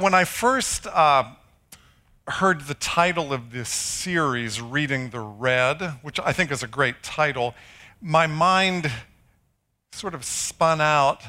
When 0.00 0.14
I 0.14 0.22
first 0.22 0.86
uh, 0.86 1.24
heard 2.28 2.60
the 2.68 2.74
title 2.74 3.32
of 3.32 3.50
this 3.50 3.68
series, 3.68 4.60
Reading 4.60 5.10
the 5.10 5.18
Red, 5.18 5.82
which 6.02 6.20
I 6.20 6.32
think 6.32 6.52
is 6.52 6.62
a 6.62 6.68
great 6.68 7.02
title, 7.02 7.52
my 8.00 8.28
mind 8.28 8.92
sort 9.90 10.14
of 10.14 10.24
spun 10.24 10.80
out 10.80 11.24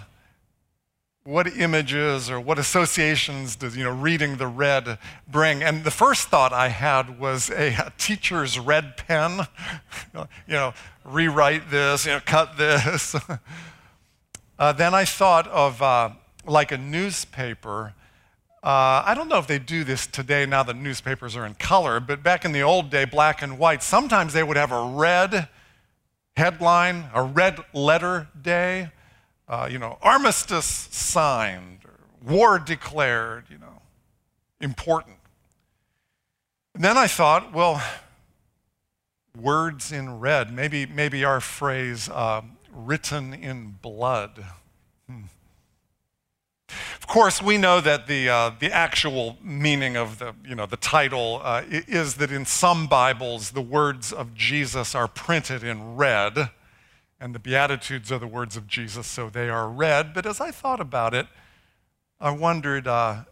what 1.23 1.47
images 1.47 2.29
or 2.29 2.39
what 2.39 2.59
associations 2.59 3.55
does 3.55 3.75
you 3.75 3.83
know 3.83 3.89
reading 3.89 4.37
the 4.37 4.45
red 4.45 4.99
bring. 5.27 5.63
And 5.63 5.83
the 5.83 5.89
first 5.89 6.27
thought 6.27 6.53
i 6.53 6.67
had 6.67 7.19
was 7.19 7.49
a, 7.49 7.73
a 7.73 7.91
teacher's 7.97 8.59
red 8.59 8.97
pen. 8.97 9.47
You 10.13 10.53
know 10.53 10.73
rewrite 11.03 11.71
this 11.71 12.05
you 12.05 12.11
know 12.11 12.21
cut 12.23 12.55
this. 12.59 13.15
Uh, 14.59 14.73
then 14.73 14.93
i 14.93 15.05
thought 15.05 15.47
of 15.47 15.81
uh, 15.81 16.09
like 16.45 16.73
a 16.73 16.77
newspaper 16.77 17.93
uh, 18.61 19.03
I 19.05 19.13
don't 19.15 19.29
know 19.29 19.37
if 19.37 19.47
they 19.47 19.57
do 19.57 19.85
this 19.85 20.05
today 20.05 20.45
now 20.45 20.63
that 20.63 20.75
newspapers 20.75 21.35
are 21.37 21.45
in 21.45 21.53
color, 21.53 22.01
but 22.01 22.21
back 22.21 22.43
in 22.43 22.51
the 22.51 22.61
old 22.61 22.89
day, 22.89 23.05
black 23.05 23.41
and 23.41 23.57
white, 23.57 23.81
sometimes 23.81 24.33
they 24.33 24.43
would 24.43 24.57
have 24.57 24.73
a 24.73 24.83
red 24.83 25.47
headline, 26.35 27.09
a 27.13 27.23
red 27.23 27.57
letter 27.73 28.27
day, 28.41 28.91
uh, 29.47 29.69
you 29.71 29.79
know, 29.79 29.97
armistice 30.01 30.65
signed, 30.65 31.79
war 32.25 32.59
declared, 32.59 33.45
you 33.49 33.57
know, 33.57 33.81
important. 34.59 35.15
And 36.75 36.83
then 36.83 36.97
I 36.97 37.07
thought, 37.07 37.53
well, 37.53 37.81
words 39.37 39.91
in 39.91 40.19
red, 40.19 40.53
maybe, 40.53 40.85
maybe 40.85 41.23
our 41.23 41.39
phrase, 41.39 42.09
uh, 42.09 42.41
written 42.73 43.33
in 43.33 43.77
blood. 43.81 44.43
Hmm. 45.07 45.23
Of 47.09 47.13
course, 47.13 47.41
we 47.41 47.57
know 47.57 47.81
that 47.81 48.05
the, 48.05 48.29
uh, 48.29 48.51
the 48.59 48.71
actual 48.71 49.39
meaning 49.41 49.97
of 49.97 50.19
the, 50.19 50.35
you 50.45 50.53
know, 50.53 50.67
the 50.67 50.77
title 50.77 51.41
uh, 51.43 51.63
is 51.67 52.13
that 52.17 52.31
in 52.31 52.45
some 52.45 52.85
Bibles, 52.85 53.49
the 53.49 53.63
words 53.63 54.13
of 54.13 54.35
Jesus 54.35 54.93
are 54.93 55.07
printed 55.07 55.63
in 55.63 55.95
red, 55.95 56.51
and 57.19 57.33
the 57.33 57.39
Beatitudes 57.39 58.11
are 58.11 58.19
the 58.19 58.27
words 58.27 58.55
of 58.55 58.67
Jesus, 58.67 59.07
so 59.07 59.27
they 59.27 59.49
are 59.49 59.67
red. 59.67 60.13
But 60.13 60.27
as 60.27 60.39
I 60.39 60.51
thought 60.51 60.79
about 60.79 61.15
it, 61.15 61.25
I 62.21 62.29
wondered 62.29 62.87
uh, 62.87 63.23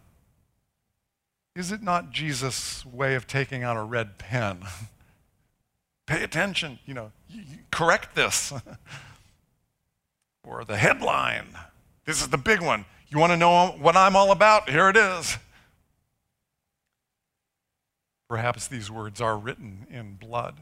is 1.54 1.70
it 1.70 1.80
not 1.80 2.10
Jesus' 2.10 2.84
way 2.84 3.14
of 3.14 3.28
taking 3.28 3.62
out 3.62 3.76
a 3.76 3.84
red 3.84 4.18
pen? 4.18 4.64
Pay 6.06 6.24
attention, 6.24 6.80
you 6.84 6.94
know, 6.94 7.12
correct 7.70 8.16
this. 8.16 8.52
or 10.44 10.64
the 10.64 10.78
headline. 10.78 11.50
This 12.06 12.20
is 12.20 12.30
the 12.30 12.38
big 12.38 12.60
one. 12.60 12.84
You 13.10 13.18
want 13.18 13.32
to 13.32 13.36
know 13.38 13.68
what 13.80 13.96
I'm 13.96 14.16
all 14.16 14.32
about? 14.32 14.68
Here 14.68 14.90
it 14.90 14.96
is. 14.96 15.38
Perhaps 18.28 18.68
these 18.68 18.90
words 18.90 19.20
are 19.22 19.38
written 19.38 19.86
in 19.90 20.14
blood. 20.14 20.56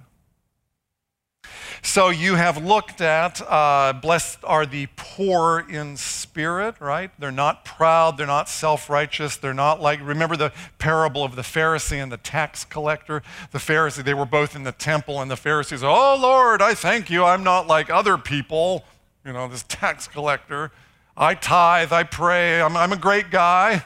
So 1.83 2.11
you 2.11 2.37
have 2.37 2.65
looked 2.65 3.01
at, 3.01 3.41
uh, 3.43 3.93
blessed 4.01 4.39
are 4.45 4.65
the 4.65 4.89
poor 4.97 5.65
in 5.69 5.97
spirit, 5.97 6.77
right? 6.81 7.11
They're 7.19 7.33
not 7.33 7.65
proud, 7.65 8.17
they're 8.17 8.27
not 8.27 8.49
self 8.49 8.89
righteous, 8.89 9.37
they're 9.37 9.55
not 9.55 9.81
like, 9.81 10.01
remember 10.03 10.37
the 10.37 10.53
parable 10.79 11.25
of 11.25 11.37
the 11.37 11.43
Pharisee 11.43 12.03
and 12.03 12.11
the 12.11 12.17
tax 12.17 12.65
collector? 12.65 13.23
The 13.51 13.59
Pharisee, 13.59 14.05
they 14.05 14.15
were 14.15 14.27
both 14.27 14.57
in 14.57 14.65
the 14.65 14.73
temple, 14.73 15.21
and 15.21 15.31
the 15.31 15.37
Pharisees, 15.37 15.83
oh 15.83 16.17
Lord, 16.21 16.63
I 16.63 16.75
thank 16.75 17.11
you, 17.11 17.25
I'm 17.25 17.45
not 17.45 17.67
like 17.67 17.91
other 17.91 18.19
people, 18.19 18.85
you 19.25 19.33
know, 19.33 19.49
this 19.49 19.65
tax 19.69 20.09
collector. 20.09 20.71
I 21.17 21.35
tithe, 21.35 21.93
I 21.93 22.03
pray, 22.03 22.61
I'm, 22.61 22.77
I'm 22.77 22.93
a 22.93 22.97
great 22.97 23.31
guy. 23.31 23.85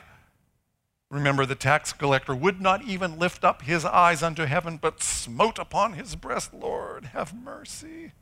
Remember, 1.10 1.46
the 1.46 1.54
tax 1.54 1.92
collector 1.92 2.34
would 2.34 2.60
not 2.60 2.82
even 2.84 3.18
lift 3.18 3.44
up 3.44 3.62
his 3.62 3.84
eyes 3.84 4.22
unto 4.22 4.44
heaven, 4.44 4.78
but 4.80 5.02
smote 5.02 5.58
upon 5.58 5.94
his 5.94 6.16
breast, 6.16 6.52
Lord, 6.54 7.06
have 7.06 7.34
mercy. 7.34 8.12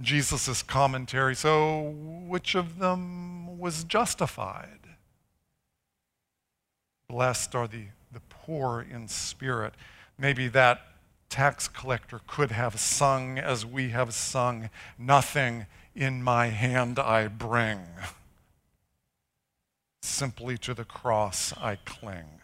Jesus' 0.00 0.62
commentary 0.62 1.34
so, 1.34 1.94
which 2.26 2.54
of 2.54 2.78
them 2.78 3.58
was 3.58 3.84
justified? 3.84 4.80
Blessed 7.08 7.54
are 7.54 7.68
the, 7.68 7.86
the 8.12 8.20
poor 8.28 8.80
in 8.80 9.08
spirit. 9.08 9.74
Maybe 10.18 10.48
that 10.48 10.80
tax 11.28 11.68
collector 11.68 12.20
could 12.26 12.50
have 12.50 12.78
sung 12.78 13.38
as 13.38 13.64
we 13.64 13.90
have 13.90 14.14
sung, 14.14 14.70
Nothing 14.98 15.66
in 15.94 16.22
my 16.22 16.48
hand 16.48 16.98
I 16.98 17.28
bring. 17.28 17.80
Simply 20.02 20.58
to 20.58 20.74
the 20.74 20.84
cross 20.84 21.52
I 21.56 21.76
cling. 21.76 22.40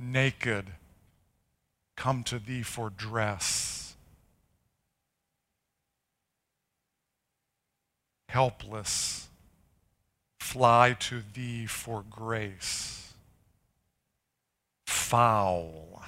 Naked, 0.00 0.66
come 1.96 2.22
to 2.24 2.38
thee 2.38 2.62
for 2.62 2.90
dress. 2.90 3.96
Helpless, 8.28 9.28
fly 10.38 10.94
to 11.00 11.22
thee 11.34 11.66
for 11.66 12.04
grace. 12.08 13.14
Foul, 14.86 16.02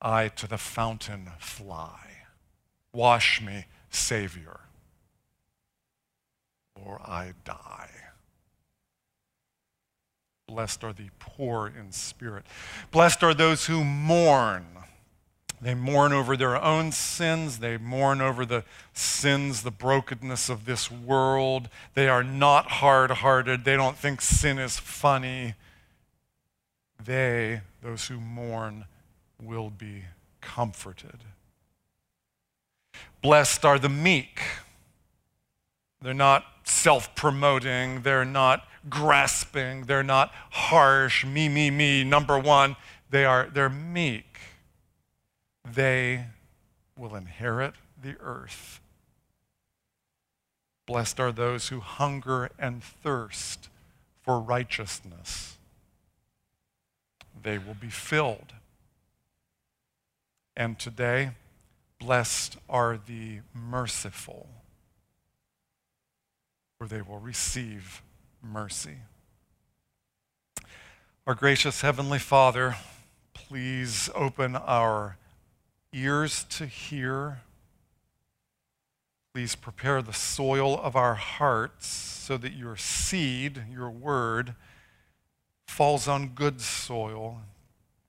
I 0.00 0.28
to 0.28 0.48
the 0.48 0.58
fountain 0.58 1.30
fly. 1.38 2.00
Wash 2.92 3.42
me 3.42 3.66
Savior, 3.96 4.60
or 6.84 7.00
I 7.02 7.32
die. 7.44 7.90
Blessed 10.46 10.84
are 10.84 10.92
the 10.92 11.10
poor 11.18 11.66
in 11.66 11.90
spirit. 11.90 12.44
Blessed 12.92 13.24
are 13.24 13.34
those 13.34 13.66
who 13.66 13.82
mourn. 13.82 14.66
They 15.60 15.74
mourn 15.74 16.12
over 16.12 16.36
their 16.36 16.62
own 16.62 16.92
sins. 16.92 17.58
They 17.58 17.78
mourn 17.78 18.20
over 18.20 18.44
the 18.44 18.62
sins, 18.92 19.62
the 19.62 19.70
brokenness 19.70 20.48
of 20.48 20.66
this 20.66 20.90
world. 20.90 21.68
They 21.94 22.08
are 22.08 22.22
not 22.22 22.66
hard 22.66 23.10
hearted. 23.10 23.64
They 23.64 23.74
don't 23.74 23.96
think 23.96 24.20
sin 24.20 24.58
is 24.58 24.78
funny. 24.78 25.54
They, 27.02 27.62
those 27.82 28.06
who 28.06 28.20
mourn, 28.20 28.84
will 29.42 29.70
be 29.70 30.04
comforted. 30.40 31.20
Blessed 33.22 33.64
are 33.64 33.78
the 33.78 33.88
meek. 33.88 34.40
They're 36.00 36.14
not 36.14 36.44
self 36.64 37.14
promoting, 37.14 38.02
they're 38.02 38.24
not 38.24 38.66
grasping, 38.88 39.84
they're 39.84 40.02
not 40.02 40.32
harsh, 40.50 41.24
me, 41.24 41.48
me, 41.48 41.70
me, 41.70 42.04
number 42.04 42.38
one. 42.38 42.76
They 43.10 43.24
are, 43.24 43.48
they're 43.52 43.68
meek. 43.68 44.38
They 45.64 46.26
will 46.96 47.14
inherit 47.14 47.74
the 48.00 48.16
earth. 48.20 48.80
Blessed 50.86 51.18
are 51.18 51.32
those 51.32 51.68
who 51.68 51.80
hunger 51.80 52.50
and 52.58 52.82
thirst 52.82 53.68
for 54.22 54.40
righteousness. 54.40 55.56
They 57.42 57.58
will 57.58 57.74
be 57.74 57.90
filled. 57.90 58.54
And 60.56 60.78
today, 60.78 61.30
Blessed 61.98 62.58
are 62.68 62.98
the 62.98 63.40
merciful, 63.54 64.48
for 66.78 66.86
they 66.86 67.00
will 67.00 67.18
receive 67.18 68.02
mercy. 68.42 68.98
Our 71.26 71.34
gracious 71.34 71.80
Heavenly 71.80 72.18
Father, 72.18 72.76
please 73.32 74.10
open 74.14 74.56
our 74.56 75.16
ears 75.92 76.44
to 76.50 76.66
hear. 76.66 77.40
Please 79.34 79.54
prepare 79.54 80.02
the 80.02 80.12
soil 80.12 80.78
of 80.78 80.96
our 80.96 81.14
hearts 81.14 81.86
so 81.86 82.36
that 82.36 82.52
your 82.52 82.76
seed, 82.76 83.62
your 83.72 83.90
word, 83.90 84.54
falls 85.66 86.06
on 86.06 86.28
good 86.28 86.60
soil, 86.60 87.40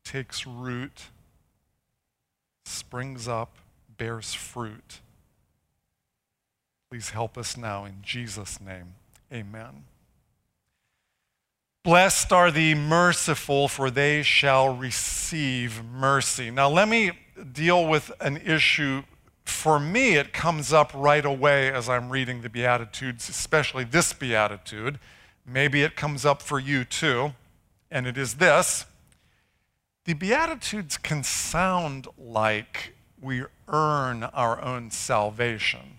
takes 0.04 0.46
root, 0.46 1.06
springs 2.66 3.28
up 3.28 3.56
bears 3.98 4.34
fruit. 4.34 5.00
Please 6.90 7.10
help 7.10 7.38
us 7.38 7.58
now 7.58 7.86
in 7.86 7.98
Jesus' 8.02 8.62
name. 8.62 8.94
Amen. 9.32 9.84
Blessed 11.84 12.34
are 12.34 12.52
the 12.52 12.76
merciful, 12.76 13.68
for 13.68 13.90
they 13.90 14.22
shall 14.22 14.76
receive 14.76 15.84
mercy. 15.86 16.52
Now, 16.52 16.70
let 16.70 16.90
me 16.90 17.12
deal 17.54 17.88
with 17.88 18.12
an 18.20 18.38
issue. 18.38 19.04
For 19.46 19.80
me, 19.80 20.16
it 20.16 20.34
comes 20.34 20.74
up 20.74 20.92
right 20.94 21.24
away 21.24 21.72
as 21.72 21.88
I'm 21.88 22.10
reading 22.10 22.42
the 22.42 22.50
Beatitudes, 22.50 23.30
especially 23.30 23.86
this 23.86 24.12
Beatitude. 24.12 25.00
Maybe 25.46 25.82
it 25.82 25.96
comes 25.96 26.26
up 26.26 26.42
for 26.42 26.60
you 26.60 26.84
too, 26.84 27.32
and 27.90 28.06
it 28.06 28.18
is 28.18 28.36
this. 28.36 28.86
The 30.04 30.14
Beatitudes 30.14 30.98
can 30.98 31.24
sound 31.24 32.08
like 32.18 32.97
we 33.22 33.44
earn 33.68 34.24
our 34.24 34.64
own 34.64 34.92
salvation. 34.92 35.98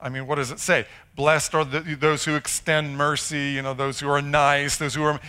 I 0.00 0.08
mean, 0.08 0.26
what 0.26 0.34
does 0.36 0.50
it 0.50 0.58
say? 0.58 0.86
Blessed 1.14 1.54
are 1.54 1.64
the, 1.64 1.80
those 1.80 2.24
who 2.24 2.34
extend 2.34 2.96
mercy, 2.96 3.50
you 3.50 3.62
know, 3.62 3.72
those 3.72 4.00
who 4.00 4.08
are 4.08 4.20
nice, 4.20 4.76
those 4.76 4.94
who 4.94 5.04
are, 5.04 5.20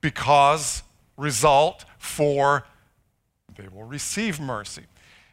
because, 0.00 0.82
result, 1.16 1.84
for, 1.98 2.66
they 3.56 3.68
will 3.68 3.84
receive 3.84 4.40
mercy. 4.40 4.82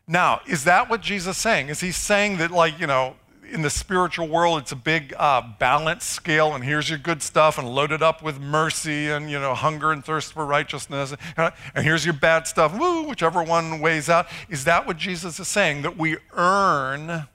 Now, 0.07 0.41
is 0.47 0.63
that 0.65 0.89
what 0.89 1.01
Jesus 1.01 1.37
is 1.37 1.41
saying? 1.41 1.69
Is 1.69 1.81
he 1.81 1.91
saying 1.91 2.37
that, 2.37 2.51
like, 2.51 2.79
you 2.79 2.87
know, 2.87 3.15
in 3.51 3.61
the 3.61 3.69
spiritual 3.69 4.27
world, 4.27 4.59
it's 4.61 4.71
a 4.71 4.75
big 4.75 5.13
uh, 5.17 5.41
balance 5.59 6.05
scale, 6.05 6.53
and 6.53 6.63
here's 6.63 6.89
your 6.89 6.99
good 6.99 7.21
stuff, 7.21 7.57
and 7.57 7.67
loaded 7.67 8.01
up 8.01 8.21
with 8.21 8.39
mercy 8.39 9.09
and 9.09 9.29
you 9.29 9.39
know 9.39 9.53
hunger 9.53 9.91
and 9.91 10.03
thirst 10.03 10.33
for 10.33 10.45
righteousness, 10.45 11.13
and 11.37 11.85
here's 11.85 12.05
your 12.05 12.13
bad 12.13 12.47
stuff, 12.47 12.77
woo, 12.77 13.03
whichever 13.03 13.43
one 13.43 13.79
weighs 13.79 14.09
out. 14.09 14.27
Is 14.49 14.63
that 14.65 14.85
what 14.87 14.97
Jesus 14.97 15.39
is 15.39 15.47
saying? 15.47 15.81
That 15.81 15.97
we 15.97 16.17
earn 16.33 17.27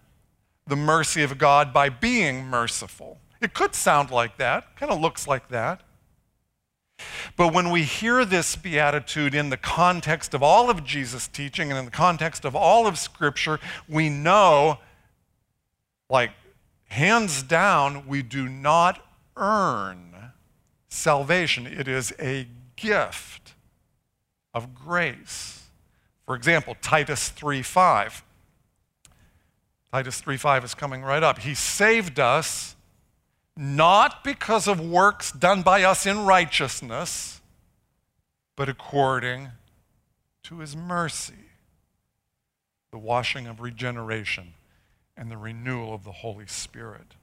the 0.66 0.76
mercy 0.76 1.22
of 1.22 1.38
God 1.38 1.72
by 1.72 1.88
being 1.88 2.46
merciful? 2.46 3.18
It 3.40 3.52
could 3.52 3.74
sound 3.74 4.10
like 4.10 4.38
that, 4.38 4.76
kind 4.76 4.90
of 4.90 5.00
looks 5.00 5.28
like 5.28 5.48
that. 5.48 5.82
But 7.36 7.52
when 7.52 7.70
we 7.70 7.82
hear 7.82 8.24
this 8.24 8.56
beatitude 8.56 9.34
in 9.34 9.50
the 9.50 9.56
context 9.56 10.32
of 10.32 10.42
all 10.42 10.70
of 10.70 10.84
Jesus' 10.84 11.26
teaching 11.26 11.70
and 11.70 11.78
in 11.78 11.84
the 11.84 11.90
context 11.90 12.44
of 12.44 12.54
all 12.54 12.86
of 12.86 12.98
Scripture, 12.98 13.58
we 13.88 14.08
know 14.08 14.78
like, 16.14 16.30
hands 16.86 17.42
down, 17.42 18.06
we 18.06 18.22
do 18.22 18.48
not 18.48 19.04
earn 19.36 20.30
salvation, 20.88 21.66
it 21.66 21.88
is 21.88 22.14
a 22.20 22.46
gift 22.76 23.54
of 24.54 24.76
grace. 24.76 25.64
For 26.24 26.36
example, 26.36 26.76
Titus 26.80 27.30
3:5. 27.30 28.22
Titus 29.90 30.20
3:5 30.20 30.62
is 30.62 30.72
coming 30.72 31.02
right 31.02 31.24
up. 31.24 31.40
He 31.40 31.52
saved 31.52 32.20
us 32.20 32.76
not 33.56 34.22
because 34.22 34.68
of 34.68 34.78
works 34.78 35.32
done 35.32 35.62
by 35.62 35.82
us 35.82 36.06
in 36.06 36.24
righteousness, 36.24 37.40
but 38.54 38.68
according 38.68 39.50
to 40.44 40.60
his 40.60 40.76
mercy, 40.76 41.50
the 42.92 42.98
washing 42.98 43.48
of 43.48 43.60
regeneration 43.60 44.54
and 45.16 45.30
the 45.30 45.36
renewal 45.36 45.94
of 45.94 46.04
the 46.04 46.12
Holy 46.12 46.46
Spirit. 46.46 47.14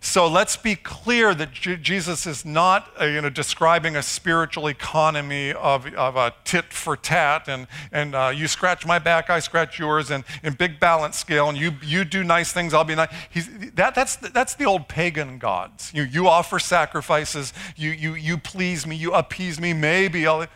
So 0.00 0.26
let's 0.26 0.56
be 0.56 0.76
clear 0.76 1.34
that 1.34 1.52
J- 1.52 1.76
Jesus 1.76 2.26
is 2.26 2.44
not 2.44 2.90
uh, 3.00 3.04
you 3.04 3.20
know, 3.20 3.30
describing 3.30 3.96
a 3.96 4.02
spiritual 4.02 4.66
economy 4.66 5.52
of, 5.52 5.86
of 5.94 6.16
a 6.16 6.32
tit 6.44 6.72
for 6.72 6.96
tat 6.96 7.48
and, 7.48 7.66
and 7.92 8.14
uh, 8.14 8.32
you 8.34 8.48
scratch 8.48 8.86
my 8.86 8.98
back, 8.98 9.30
I 9.30 9.40
scratch 9.40 9.78
yours, 9.78 10.10
and 10.10 10.24
in 10.42 10.54
big 10.54 10.80
balance 10.80 11.18
scale, 11.18 11.48
and 11.48 11.58
you, 11.58 11.72
you 11.82 12.04
do 12.04 12.24
nice 12.24 12.52
things, 12.52 12.72
I'll 12.72 12.84
be 12.84 12.94
nice. 12.94 13.12
He's, 13.30 13.48
that, 13.72 13.94
that's, 13.94 14.16
the, 14.16 14.28
that's 14.28 14.54
the 14.54 14.64
old 14.64 14.88
pagan 14.88 15.38
gods. 15.38 15.92
You, 15.94 16.02
you 16.04 16.28
offer 16.28 16.58
sacrifices, 16.58 17.52
you, 17.76 17.90
you, 17.90 18.14
you 18.14 18.38
please 18.38 18.86
me, 18.86 18.96
you 18.96 19.12
appease 19.12 19.60
me, 19.60 19.72
maybe 19.72 20.26
I'll. 20.26 20.46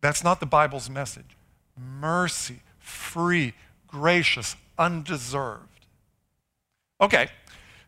That's 0.00 0.22
not 0.22 0.40
the 0.40 0.46
Bible's 0.46 0.88
message. 0.88 1.36
Mercy, 1.76 2.60
free, 2.78 3.54
gracious, 3.88 4.54
undeserved. 4.78 5.64
Okay, 7.00 7.28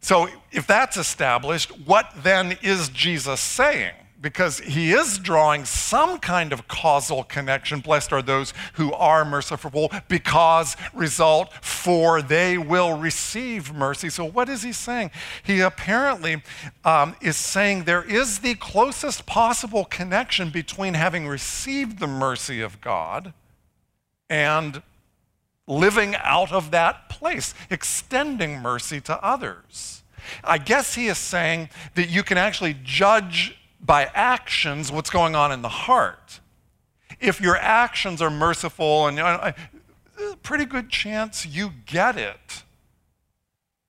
so 0.00 0.28
if 0.50 0.66
that's 0.66 0.96
established, 0.96 1.70
what 1.86 2.10
then 2.22 2.56
is 2.62 2.88
Jesus 2.88 3.40
saying? 3.40 3.92
Because 4.20 4.58
he 4.58 4.92
is 4.92 5.18
drawing 5.18 5.64
some 5.64 6.18
kind 6.18 6.52
of 6.52 6.68
causal 6.68 7.24
connection. 7.24 7.80
Blessed 7.80 8.12
are 8.12 8.20
those 8.20 8.52
who 8.74 8.92
are 8.92 9.24
merciful, 9.24 9.90
because, 10.08 10.76
result, 10.92 11.52
for 11.62 12.20
they 12.20 12.58
will 12.58 12.98
receive 12.98 13.72
mercy. 13.72 14.10
So, 14.10 14.26
what 14.26 14.50
is 14.50 14.62
he 14.62 14.72
saying? 14.72 15.10
He 15.42 15.60
apparently 15.60 16.42
um, 16.84 17.16
is 17.22 17.38
saying 17.38 17.84
there 17.84 18.04
is 18.04 18.40
the 18.40 18.56
closest 18.56 19.24
possible 19.24 19.86
connection 19.86 20.50
between 20.50 20.94
having 20.94 21.26
received 21.26 21.98
the 21.98 22.06
mercy 22.06 22.60
of 22.60 22.80
God 22.82 23.32
and 24.28 24.82
living 25.70 26.16
out 26.16 26.52
of 26.52 26.72
that 26.72 27.08
place, 27.08 27.54
extending 27.70 28.60
mercy 28.60 29.00
to 29.02 29.24
others. 29.24 30.02
I 30.44 30.58
guess 30.58 30.94
he 30.94 31.06
is 31.06 31.18
saying 31.18 31.70
that 31.94 32.10
you 32.10 32.22
can 32.22 32.36
actually 32.36 32.76
judge 32.84 33.56
by 33.80 34.10
actions 34.14 34.92
what's 34.92 35.10
going 35.10 35.34
on 35.34 35.52
in 35.52 35.62
the 35.62 35.68
heart. 35.68 36.40
If 37.20 37.40
your 37.40 37.56
actions 37.56 38.20
are 38.20 38.30
merciful, 38.30 39.06
and 39.06 39.18
uh, 39.18 39.22
uh, 39.22 39.52
a 40.32 40.36
pretty 40.36 40.64
good 40.64 40.90
chance 40.90 41.46
you 41.46 41.70
get 41.86 42.16
it. 42.18 42.62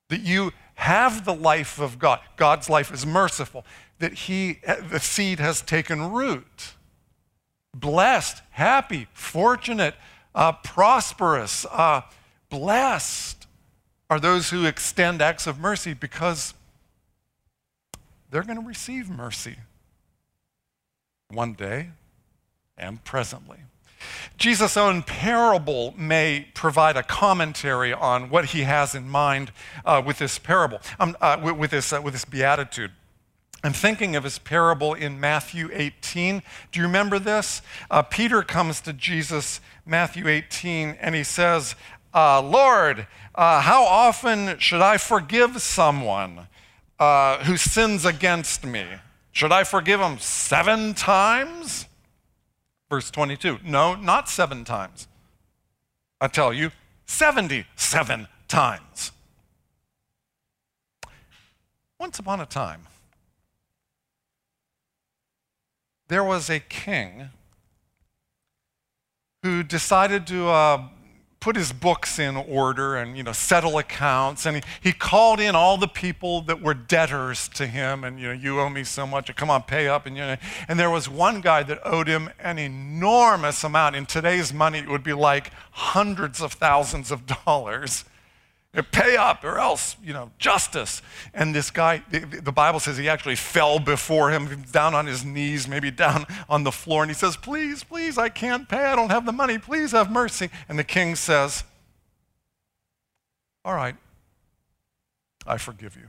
That 0.08 0.20
you 0.20 0.52
have 0.74 1.24
the 1.24 1.34
life 1.34 1.78
of 1.78 1.98
God. 1.98 2.20
God's 2.36 2.68
life 2.68 2.92
is 2.92 3.06
merciful. 3.06 3.64
That 3.98 4.12
he, 4.12 4.58
uh, 4.66 4.76
the 4.88 5.00
seed 5.00 5.38
has 5.40 5.62
taken 5.62 6.12
root. 6.12 6.74
Blessed, 7.74 8.42
happy, 8.50 9.06
fortunate, 9.14 9.94
uh, 10.34 10.52
prosperous, 10.52 11.66
uh, 11.70 12.02
blessed 12.50 13.46
are 14.10 14.20
those 14.20 14.50
who 14.50 14.66
extend 14.66 15.22
acts 15.22 15.46
of 15.46 15.58
mercy 15.58 15.94
because 15.94 16.54
they're 18.30 18.42
going 18.42 18.60
to 18.60 18.66
receive 18.66 19.08
mercy 19.08 19.56
one 21.30 21.54
day 21.54 21.90
and 22.76 23.02
presently. 23.04 23.58
Jesus' 24.36 24.76
own 24.76 25.02
parable 25.02 25.94
may 25.96 26.48
provide 26.54 26.96
a 26.96 27.02
commentary 27.02 27.92
on 27.92 28.30
what 28.30 28.46
he 28.46 28.62
has 28.62 28.94
in 28.94 29.08
mind 29.08 29.52
uh, 29.84 30.02
with 30.04 30.18
this 30.18 30.38
parable, 30.38 30.80
um, 30.98 31.16
uh, 31.20 31.38
with, 31.40 31.70
this, 31.70 31.92
uh, 31.92 32.00
with 32.02 32.12
this 32.12 32.24
beatitude. 32.24 32.90
I'm 33.64 33.72
thinking 33.72 34.16
of 34.16 34.24
his 34.24 34.38
parable 34.38 34.92
in 34.94 35.20
Matthew 35.20 35.70
18. 35.72 36.42
Do 36.72 36.80
you 36.80 36.86
remember 36.86 37.18
this? 37.20 37.62
Uh, 37.90 38.02
Peter 38.02 38.42
comes 38.42 38.80
to 38.80 38.92
Jesus, 38.92 39.60
Matthew 39.86 40.26
18, 40.26 40.96
and 41.00 41.14
he 41.14 41.22
says, 41.22 41.76
uh, 42.12 42.42
Lord, 42.42 43.06
uh, 43.34 43.60
how 43.60 43.84
often 43.84 44.58
should 44.58 44.80
I 44.80 44.98
forgive 44.98 45.62
someone 45.62 46.48
uh, 46.98 47.38
who 47.44 47.56
sins 47.56 48.04
against 48.04 48.64
me? 48.64 48.84
Should 49.30 49.52
I 49.52 49.64
forgive 49.64 50.00
him 50.00 50.18
seven 50.18 50.92
times? 50.94 51.86
Verse 52.90 53.10
22. 53.10 53.60
No, 53.64 53.94
not 53.94 54.28
seven 54.28 54.64
times. 54.64 55.06
I 56.20 56.28
tell 56.28 56.52
you, 56.52 56.70
77 57.06 58.28
times. 58.48 59.12
Once 61.98 62.18
upon 62.18 62.40
a 62.40 62.46
time, 62.46 62.82
there 66.12 66.22
was 66.22 66.50
a 66.50 66.60
king 66.60 67.30
who 69.42 69.62
decided 69.62 70.26
to 70.26 70.46
uh, 70.46 70.88
put 71.40 71.56
his 71.56 71.72
books 71.72 72.18
in 72.18 72.36
order 72.36 72.96
and 72.96 73.16
you 73.16 73.22
know 73.22 73.32
settle 73.32 73.78
accounts. 73.78 74.44
And 74.44 74.58
he, 74.58 74.62
he 74.82 74.92
called 74.92 75.40
in 75.40 75.56
all 75.56 75.78
the 75.78 75.88
people 75.88 76.42
that 76.42 76.60
were 76.60 76.74
debtors 76.74 77.48
to 77.54 77.66
him 77.66 78.04
and 78.04 78.20
you 78.20 78.28
know 78.28 78.34
you 78.34 78.60
owe 78.60 78.68
me 78.68 78.84
so 78.84 79.06
much. 79.06 79.34
Come 79.34 79.48
on 79.48 79.62
pay 79.62 79.88
up. 79.88 80.04
And 80.04 80.14
you 80.14 80.22
know 80.22 80.36
and 80.68 80.78
there 80.78 80.90
was 80.90 81.08
one 81.08 81.40
guy 81.40 81.62
that 81.62 81.80
owed 81.82 82.08
him 82.08 82.28
an 82.38 82.58
enormous 82.58 83.64
amount. 83.64 83.96
In 83.96 84.04
today's 84.04 84.52
money 84.52 84.80
it 84.80 84.88
would 84.88 85.02
be 85.02 85.14
like 85.14 85.50
hundreds 85.70 86.42
of 86.42 86.52
thousands 86.52 87.10
of 87.10 87.24
dollars 87.44 88.04
Pay 88.90 89.16
up 89.18 89.44
or 89.44 89.58
else, 89.58 89.96
you 90.02 90.14
know, 90.14 90.30
justice. 90.38 91.02
And 91.34 91.54
this 91.54 91.70
guy, 91.70 92.02
the, 92.10 92.52
Bible 92.52 92.80
says 92.80 92.96
he 92.96 93.06
actually 93.06 93.36
fell 93.36 93.78
before 93.78 94.30
him, 94.30 94.64
down 94.72 94.94
on 94.94 95.04
his 95.06 95.26
knees, 95.26 95.68
maybe 95.68 95.90
down 95.90 96.24
on 96.48 96.64
the 96.64 96.72
floor. 96.72 97.02
And 97.02 97.10
he 97.10 97.14
says, 97.14 97.36
Please, 97.36 97.84
please, 97.84 98.16
I 98.16 98.30
can't 98.30 98.66
pay. 98.70 98.84
I 98.84 98.96
don't 98.96 99.10
have 99.10 99.26
the 99.26 99.32
money. 99.32 99.58
Please 99.58 99.92
have 99.92 100.10
mercy. 100.10 100.48
And 100.70 100.78
the 100.78 100.84
king 100.84 101.16
says, 101.16 101.64
All 103.62 103.74
right, 103.74 103.96
I 105.46 105.58
forgive 105.58 105.94
you. 105.96 106.08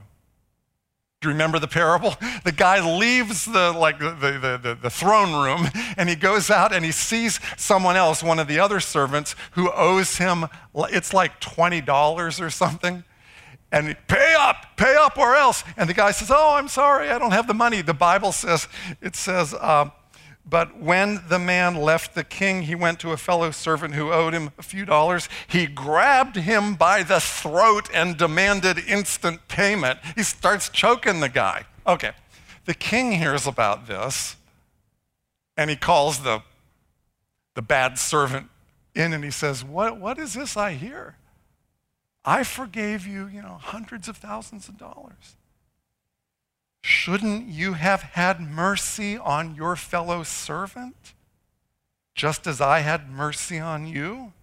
You 1.24 1.30
remember 1.30 1.58
the 1.58 1.68
parable? 1.68 2.14
The 2.44 2.52
guy 2.52 2.80
leaves 2.98 3.46
the, 3.46 3.72
like, 3.72 3.98
the, 3.98 4.10
the, 4.10 4.60
the, 4.62 4.78
the, 4.80 4.90
throne 4.90 5.32
room 5.32 5.68
and 5.96 6.08
he 6.08 6.14
goes 6.14 6.50
out 6.50 6.72
and 6.72 6.84
he 6.84 6.92
sees 6.92 7.40
someone 7.56 7.96
else, 7.96 8.22
one 8.22 8.38
of 8.38 8.46
the 8.46 8.58
other 8.58 8.80
servants, 8.80 9.34
who 9.52 9.72
owes 9.72 10.18
him, 10.18 10.46
it's 10.74 11.14
like 11.14 11.40
$20 11.40 12.40
or 12.40 12.50
something. 12.50 13.04
And 13.72 13.96
pay 14.06 14.34
up, 14.38 14.76
pay 14.76 14.94
up 14.94 15.18
or 15.18 15.34
else. 15.34 15.64
And 15.76 15.88
the 15.88 15.94
guy 15.94 16.12
says, 16.12 16.30
Oh, 16.30 16.54
I'm 16.54 16.68
sorry, 16.68 17.10
I 17.10 17.18
don't 17.18 17.32
have 17.32 17.48
the 17.48 17.54
money. 17.54 17.82
The 17.82 17.94
Bible 17.94 18.30
says, 18.30 18.68
it 19.00 19.16
says, 19.16 19.52
uh, 19.52 19.90
but 20.46 20.78
when 20.78 21.22
the 21.28 21.38
man 21.38 21.74
left 21.74 22.14
the 22.14 22.24
king, 22.24 22.62
he 22.62 22.74
went 22.74 23.00
to 23.00 23.12
a 23.12 23.16
fellow 23.16 23.50
servant 23.50 23.94
who 23.94 24.12
owed 24.12 24.34
him 24.34 24.50
a 24.58 24.62
few 24.62 24.84
dollars. 24.84 25.28
He 25.46 25.66
grabbed 25.66 26.36
him 26.36 26.74
by 26.74 27.02
the 27.02 27.20
throat 27.20 27.88
and 27.94 28.16
demanded 28.16 28.78
instant 28.78 29.48
payment. 29.48 30.00
He 30.14 30.22
starts 30.22 30.68
choking 30.68 31.20
the 31.20 31.30
guy. 31.30 31.64
Okay, 31.86 32.12
the 32.66 32.74
king 32.74 33.12
hears 33.12 33.46
about 33.46 33.86
this 33.86 34.36
and 35.56 35.70
he 35.70 35.76
calls 35.76 36.20
the, 36.20 36.42
the 37.54 37.62
bad 37.62 37.98
servant 37.98 38.48
in 38.94 39.12
and 39.12 39.24
he 39.24 39.30
says, 39.30 39.64
what, 39.64 39.98
what 39.98 40.18
is 40.18 40.34
this 40.34 40.56
I 40.56 40.72
hear? 40.72 41.16
I 42.24 42.44
forgave 42.44 43.06
you, 43.06 43.26
you 43.28 43.42
know, 43.42 43.58
hundreds 43.60 44.08
of 44.08 44.16
thousands 44.16 44.68
of 44.68 44.78
dollars. 44.78 45.36
Shouldn't 46.86 47.48
you 47.48 47.72
have 47.72 48.02
had 48.02 48.42
mercy 48.42 49.16
on 49.16 49.54
your 49.54 49.74
fellow 49.74 50.22
servant, 50.22 51.14
just 52.14 52.46
as 52.46 52.60
I 52.60 52.80
had 52.80 53.08
mercy 53.08 53.58
on 53.58 53.86
you? 53.86 54.34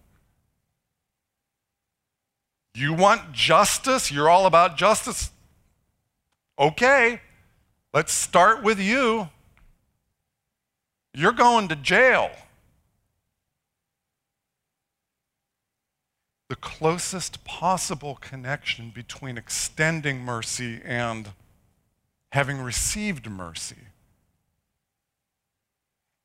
You 2.73 2.95
want 2.95 3.31
justice? 3.31 4.11
You're 4.11 4.27
all 4.27 4.47
about 4.47 4.75
justice? 4.75 5.29
Okay, 6.57 7.21
let's 7.93 8.11
start 8.11 8.63
with 8.63 8.79
you. 8.79 9.29
You're 11.13 11.33
going 11.33 11.67
to 11.67 11.75
jail. 11.75 12.31
The 16.49 16.55
closest 16.55 17.45
possible 17.45 18.15
connection 18.15 18.89
between 18.89 19.37
extending 19.37 20.21
mercy 20.21 20.81
and 20.83 21.33
having 22.31 22.61
received 22.61 23.29
mercy. 23.29 23.75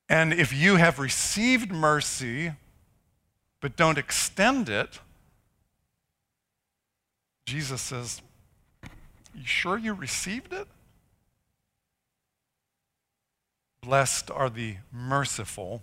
And 0.09 0.33
if 0.33 0.53
you 0.53 0.77
have 0.77 0.99
received 0.99 1.73
mercy 1.73 2.53
but 3.61 3.77
don't 3.77 3.99
extend 3.99 4.69
it, 4.69 5.01
Jesus 7.47 7.81
says, 7.81 8.23
You 9.35 9.45
sure 9.45 9.79
you 9.79 9.93
received 9.95 10.53
it? 10.53 10.69
Blessed 13.83 14.31
are 14.31 14.51
the 14.51 14.77
merciful, 14.93 15.83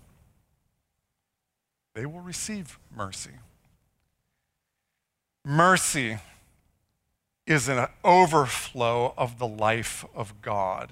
they 1.95 2.05
will 2.05 2.21
receive 2.21 2.79
mercy. 2.95 3.31
Mercy 5.45 6.17
is 7.45 7.67
an 7.67 7.87
overflow 8.03 9.13
of 9.17 9.37
the 9.37 9.47
life 9.47 10.05
of 10.15 10.41
God. 10.41 10.91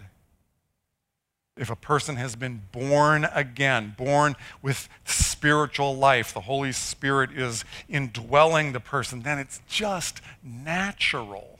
If 1.57 1.69
a 1.69 1.75
person 1.75 2.15
has 2.15 2.35
been 2.35 2.63
born 2.71 3.25
again, 3.25 3.93
born 3.97 4.35
with 4.61 4.89
spiritual 5.05 5.95
life, 5.95 6.33
the 6.33 6.41
Holy 6.41 6.71
Spirit 6.71 7.31
is 7.31 7.65
indwelling 7.89 8.71
the 8.71 8.79
person, 8.79 9.21
then 9.21 9.37
it's 9.37 9.61
just 9.67 10.21
natural 10.41 11.59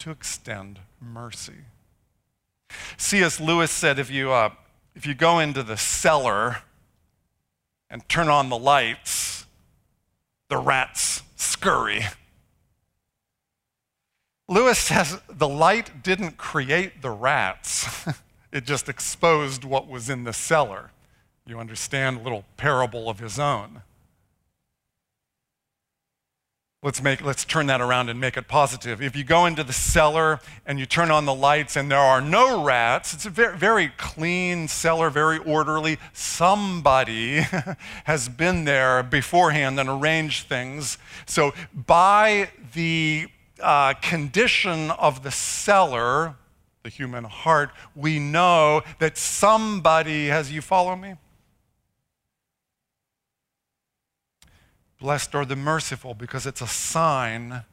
to 0.00 0.10
extend 0.10 0.80
mercy. 1.00 1.64
C.S. 2.96 3.40
Lewis 3.40 3.70
said 3.70 3.98
if 3.98 4.10
you, 4.10 4.32
uh, 4.32 4.50
if 4.94 5.06
you 5.06 5.14
go 5.14 5.38
into 5.38 5.62
the 5.62 5.76
cellar 5.76 6.58
and 7.88 8.08
turn 8.08 8.28
on 8.28 8.48
the 8.48 8.58
lights, 8.58 9.46
the 10.48 10.58
rats 10.58 11.22
scurry. 11.36 12.02
Lewis 14.50 14.80
says 14.80 15.20
the 15.28 15.48
light 15.48 16.02
didn't 16.02 16.36
create 16.36 17.02
the 17.02 17.10
rats, 17.10 17.86
it 18.52 18.64
just 18.64 18.88
exposed 18.88 19.62
what 19.62 19.86
was 19.86 20.10
in 20.10 20.24
the 20.24 20.32
cellar. 20.32 20.90
You 21.46 21.60
understand 21.60 22.18
a 22.18 22.22
little 22.22 22.44
parable 22.56 23.08
of 23.08 23.20
his 23.20 23.38
own. 23.38 23.82
Let's, 26.82 27.00
make, 27.00 27.22
let's 27.22 27.44
turn 27.44 27.66
that 27.66 27.80
around 27.80 28.08
and 28.08 28.18
make 28.18 28.36
it 28.36 28.48
positive. 28.48 29.00
If 29.00 29.14
you 29.14 29.22
go 29.22 29.46
into 29.46 29.62
the 29.62 29.72
cellar 29.72 30.40
and 30.66 30.80
you 30.80 30.86
turn 30.86 31.12
on 31.12 31.26
the 31.26 31.34
lights 31.34 31.76
and 31.76 31.90
there 31.90 31.98
are 31.98 32.20
no 32.20 32.64
rats, 32.64 33.14
it's 33.14 33.26
a 33.26 33.30
very, 33.30 33.56
very 33.56 33.92
clean 33.98 34.66
cellar, 34.66 35.10
very 35.10 35.38
orderly. 35.38 35.98
Somebody 36.12 37.40
has 38.04 38.28
been 38.28 38.64
there 38.64 39.02
beforehand 39.04 39.78
and 39.78 39.88
arranged 39.88 40.46
things. 40.48 40.98
So, 41.26 41.52
by 41.72 42.50
the 42.72 43.28
uh, 43.62 43.94
condition 43.94 44.90
of 44.92 45.22
the 45.22 45.30
cellar, 45.30 46.34
the 46.82 46.88
human 46.88 47.24
heart, 47.24 47.70
we 47.94 48.18
know 48.18 48.82
that 48.98 49.16
somebody 49.16 50.28
has, 50.28 50.52
you 50.52 50.60
follow 50.60 50.96
me? 50.96 51.14
Blessed 55.00 55.34
are 55.34 55.44
the 55.44 55.56
merciful 55.56 56.14
because 56.14 56.46
it's 56.46 56.60
a 56.60 56.66
sign 56.66 57.64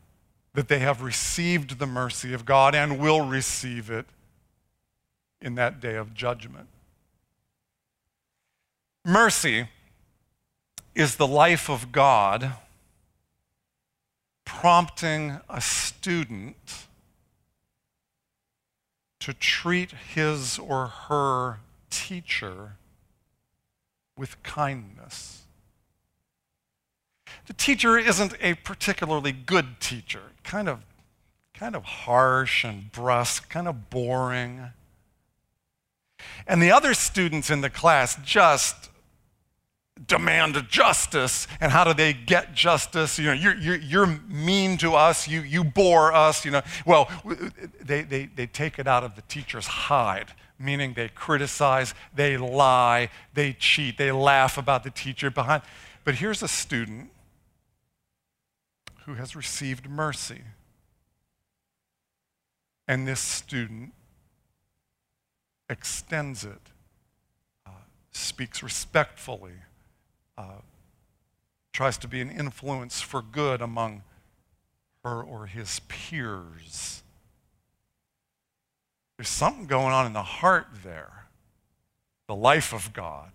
that 0.53 0.69
they 0.69 0.79
have 0.79 1.01
received 1.01 1.77
the 1.77 1.85
mercy 1.85 2.33
of 2.33 2.45
God 2.45 2.73
and 2.73 2.99
will 2.99 3.21
receive 3.21 3.89
it 3.89 4.05
in 5.41 5.55
that 5.55 5.79
day 5.79 5.95
of 5.95 6.13
judgment. 6.13 6.67
Mercy 9.05 9.67
is 10.95 11.17
the 11.17 11.27
life 11.27 11.69
of 11.69 11.91
God 11.91 12.53
prompting 14.47 15.41
a 15.49 15.59
student 15.59 16.87
to 19.19 19.33
treat 19.33 19.91
his 19.91 20.57
or 20.57 20.87
her 20.87 21.59
teacher 21.89 22.77
with 24.17 24.41
kindness. 24.43 25.43
The 27.47 27.53
teacher 27.53 27.97
isn't 27.97 28.35
a 28.39 28.53
particularly 28.53 29.33
good 29.33 29.81
teacher, 29.81 30.31
kind 30.45 30.69
of, 30.69 30.79
kind 31.53 31.75
of 31.75 31.83
harsh 31.83 32.63
and 32.63 32.89
brusque, 32.89 33.49
kind 33.49 33.67
of 33.67 33.89
boring. 33.89 34.71
And 36.47 36.63
the 36.63 36.71
other 36.71 36.93
students 36.93 37.49
in 37.49 37.59
the 37.59 37.69
class 37.69 38.17
just 38.23 38.86
demand 40.05 40.63
justice. 40.69 41.47
And 41.59 41.71
how 41.71 41.83
do 41.83 41.93
they 41.93 42.13
get 42.13 42.53
justice? 42.53 43.17
You 43.17 43.27
know, 43.27 43.33
you're, 43.33 43.55
you're, 43.55 43.77
you're 43.77 44.07
mean 44.27 44.77
to 44.77 44.93
us, 44.93 45.27
you, 45.27 45.41
you 45.41 45.63
bore 45.63 46.13
us, 46.13 46.45
you 46.45 46.51
know. 46.51 46.61
Well, 46.85 47.09
they, 47.81 48.03
they, 48.03 48.25
they 48.25 48.47
take 48.47 48.79
it 48.79 48.87
out 48.87 49.03
of 49.03 49.15
the 49.15 49.21
teacher's 49.23 49.67
hide, 49.67 50.31
meaning 50.59 50.93
they 50.93 51.09
criticize, 51.09 51.93
they 52.13 52.37
lie, 52.37 53.09
they 53.33 53.53
cheat, 53.53 53.97
they 53.97 54.11
laugh 54.11 54.57
about 54.57 54.83
the 54.83 54.91
teacher 54.91 55.31
behind. 55.31 55.63
But 56.03 56.15
here's 56.15 56.43
a 56.43 56.47
student 56.47 57.09
who 59.05 59.15
has 59.15 59.35
received 59.35 59.89
mercy. 59.89 60.41
And 62.87 63.07
this 63.07 63.19
student 63.19 63.93
extends 65.69 66.45
it, 66.45 66.61
uh, 67.65 67.71
speaks 68.11 68.63
respectfully, 68.63 69.51
uh, 70.37 70.61
tries 71.73 71.97
to 71.99 72.07
be 72.07 72.21
an 72.21 72.31
influence 72.31 73.01
for 73.01 73.21
good 73.21 73.61
among 73.61 74.03
her 75.03 75.21
or 75.21 75.45
his 75.47 75.81
peers. 75.87 77.03
There's 79.17 79.29
something 79.29 79.65
going 79.65 79.93
on 79.93 80.05
in 80.05 80.13
the 80.13 80.21
heart 80.23 80.67
there, 80.83 81.25
the 82.27 82.35
life 82.35 82.73
of 82.73 82.93
God, 82.93 83.31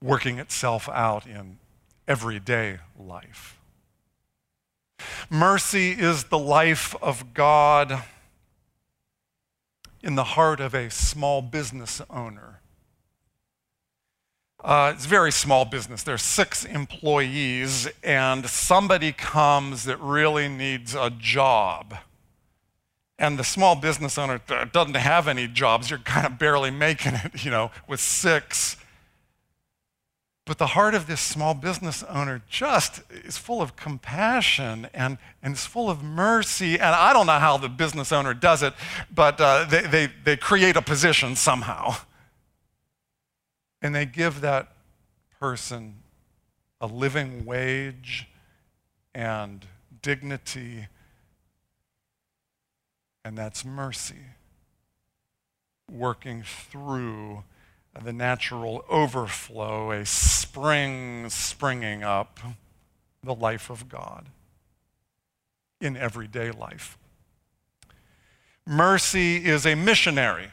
working 0.00 0.38
itself 0.38 0.88
out 0.88 1.26
in 1.26 1.58
everyday 2.06 2.78
life. 2.98 3.58
Mercy 5.28 5.92
is 5.92 6.24
the 6.24 6.38
life 6.38 6.94
of 7.02 7.34
God 7.34 8.02
in 10.02 10.14
the 10.14 10.24
heart 10.24 10.60
of 10.60 10.74
a 10.74 10.90
small 10.90 11.42
business 11.42 12.00
owner. 12.10 12.61
Uh, 14.62 14.92
it's 14.94 15.06
a 15.06 15.08
very 15.08 15.32
small 15.32 15.64
business. 15.64 16.04
There 16.04 16.14
are 16.14 16.18
six 16.18 16.64
employees, 16.64 17.88
and 18.04 18.46
somebody 18.46 19.10
comes 19.10 19.84
that 19.84 19.98
really 20.00 20.48
needs 20.48 20.94
a 20.94 21.10
job. 21.10 21.96
And 23.18 23.36
the 23.36 23.44
small 23.44 23.74
business 23.74 24.16
owner 24.18 24.40
doesn't 24.72 24.96
have 24.96 25.26
any 25.26 25.48
jobs. 25.48 25.90
You're 25.90 25.98
kind 25.98 26.26
of 26.26 26.38
barely 26.38 26.70
making 26.70 27.14
it, 27.14 27.44
you 27.44 27.50
know, 27.50 27.72
with 27.88 27.98
six. 27.98 28.76
But 30.44 30.58
the 30.58 30.68
heart 30.68 30.94
of 30.94 31.08
this 31.08 31.20
small 31.20 31.54
business 31.54 32.04
owner 32.04 32.42
just 32.48 33.02
is 33.10 33.38
full 33.38 33.62
of 33.62 33.74
compassion 33.74 34.88
and, 34.94 35.18
and 35.42 35.54
is 35.54 35.66
full 35.66 35.90
of 35.90 36.04
mercy. 36.04 36.74
And 36.74 36.94
I 36.94 37.12
don't 37.12 37.26
know 37.26 37.38
how 37.38 37.56
the 37.56 37.68
business 37.68 38.12
owner 38.12 38.34
does 38.34 38.62
it, 38.62 38.74
but 39.12 39.40
uh, 39.40 39.66
they, 39.68 39.82
they, 39.82 40.08
they 40.24 40.36
create 40.36 40.76
a 40.76 40.82
position 40.82 41.34
somehow. 41.34 41.96
And 43.82 43.94
they 43.94 44.06
give 44.06 44.40
that 44.40 44.72
person 45.40 45.96
a 46.80 46.86
living 46.86 47.44
wage 47.44 48.28
and 49.14 49.66
dignity, 50.00 50.86
and 53.24 53.36
that's 53.36 53.64
mercy 53.64 54.24
working 55.90 56.42
through 56.42 57.44
the 58.02 58.12
natural 58.12 58.84
overflow, 58.88 59.90
a 59.90 60.06
spring 60.06 61.28
springing 61.28 62.02
up 62.02 62.40
the 63.22 63.34
life 63.34 63.68
of 63.68 63.88
God 63.88 64.26
in 65.80 65.96
everyday 65.96 66.50
life. 66.50 66.96
Mercy 68.66 69.44
is 69.44 69.66
a 69.66 69.74
missionary 69.74 70.50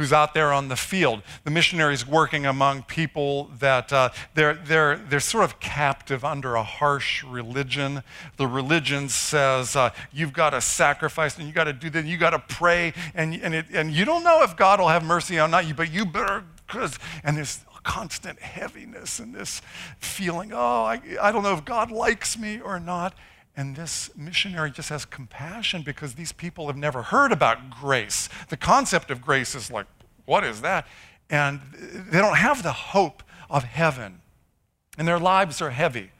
who's 0.00 0.14
out 0.14 0.32
there 0.32 0.50
on 0.50 0.68
the 0.68 0.76
field. 0.76 1.20
The 1.44 1.50
missionaries 1.50 2.06
working 2.06 2.46
among 2.46 2.84
people 2.84 3.50
that 3.58 3.92
uh, 3.92 4.08
they're, 4.32 4.54
they're, 4.54 4.96
they're 4.96 5.20
sort 5.20 5.44
of 5.44 5.60
captive 5.60 6.24
under 6.24 6.54
a 6.54 6.62
harsh 6.62 7.22
religion. 7.22 8.02
The 8.38 8.46
religion 8.46 9.10
says 9.10 9.76
uh, 9.76 9.90
you've 10.10 10.32
got 10.32 10.50
to 10.50 10.62
sacrifice 10.62 11.36
and 11.36 11.46
you 11.46 11.52
got 11.52 11.64
to 11.64 11.74
do 11.74 11.90
that, 11.90 12.06
you 12.06 12.16
got 12.16 12.30
to 12.30 12.38
pray, 12.38 12.94
and, 13.14 13.34
and, 13.34 13.54
it, 13.54 13.66
and 13.74 13.92
you 13.92 14.06
don't 14.06 14.24
know 14.24 14.42
if 14.42 14.56
God 14.56 14.80
will 14.80 14.88
have 14.88 15.04
mercy 15.04 15.38
on 15.38 15.50
not 15.50 15.68
you, 15.68 15.74
but 15.74 15.92
you 15.92 16.06
better, 16.06 16.44
cause 16.66 16.98
and 17.22 17.36
there's 17.36 17.62
constant 17.82 18.40
heaviness 18.40 19.18
and 19.18 19.34
this 19.34 19.60
feeling, 19.98 20.50
oh, 20.54 20.84
I, 20.84 21.02
I 21.20 21.30
don't 21.30 21.42
know 21.42 21.52
if 21.52 21.66
God 21.66 21.90
likes 21.90 22.38
me 22.38 22.58
or 22.58 22.80
not. 22.80 23.12
And 23.60 23.76
this 23.76 24.08
missionary 24.16 24.70
just 24.70 24.88
has 24.88 25.04
compassion 25.04 25.82
because 25.82 26.14
these 26.14 26.32
people 26.32 26.68
have 26.68 26.78
never 26.78 27.02
heard 27.02 27.30
about 27.30 27.68
grace. 27.68 28.30
The 28.48 28.56
concept 28.56 29.10
of 29.10 29.20
grace 29.20 29.54
is 29.54 29.70
like, 29.70 29.84
what 30.24 30.44
is 30.44 30.62
that? 30.62 30.86
And 31.28 31.60
they 32.10 32.20
don't 32.20 32.38
have 32.38 32.62
the 32.62 32.72
hope 32.72 33.22
of 33.50 33.64
heaven. 33.64 34.22
And 34.96 35.06
their 35.06 35.18
lives 35.18 35.60
are 35.60 35.68
heavy. 35.68 36.10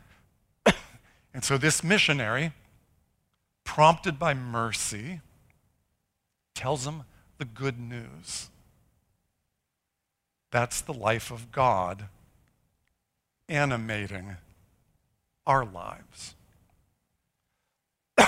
and 1.32 1.42
so 1.42 1.56
this 1.56 1.82
missionary, 1.82 2.52
prompted 3.64 4.18
by 4.18 4.34
mercy, 4.34 5.22
tells 6.54 6.84
them 6.84 7.04
the 7.38 7.46
good 7.46 7.80
news. 7.80 8.50
That's 10.50 10.82
the 10.82 10.92
life 10.92 11.30
of 11.30 11.50
God 11.50 12.04
animating 13.48 14.36
our 15.46 15.64
lives. 15.64 16.34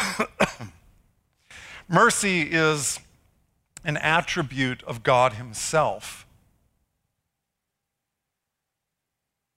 Mercy 1.89 2.43
is 2.43 3.01
an 3.85 3.97
attribute 3.97 4.83
of 4.85 5.03
God 5.03 5.35
Himself. 5.35 6.27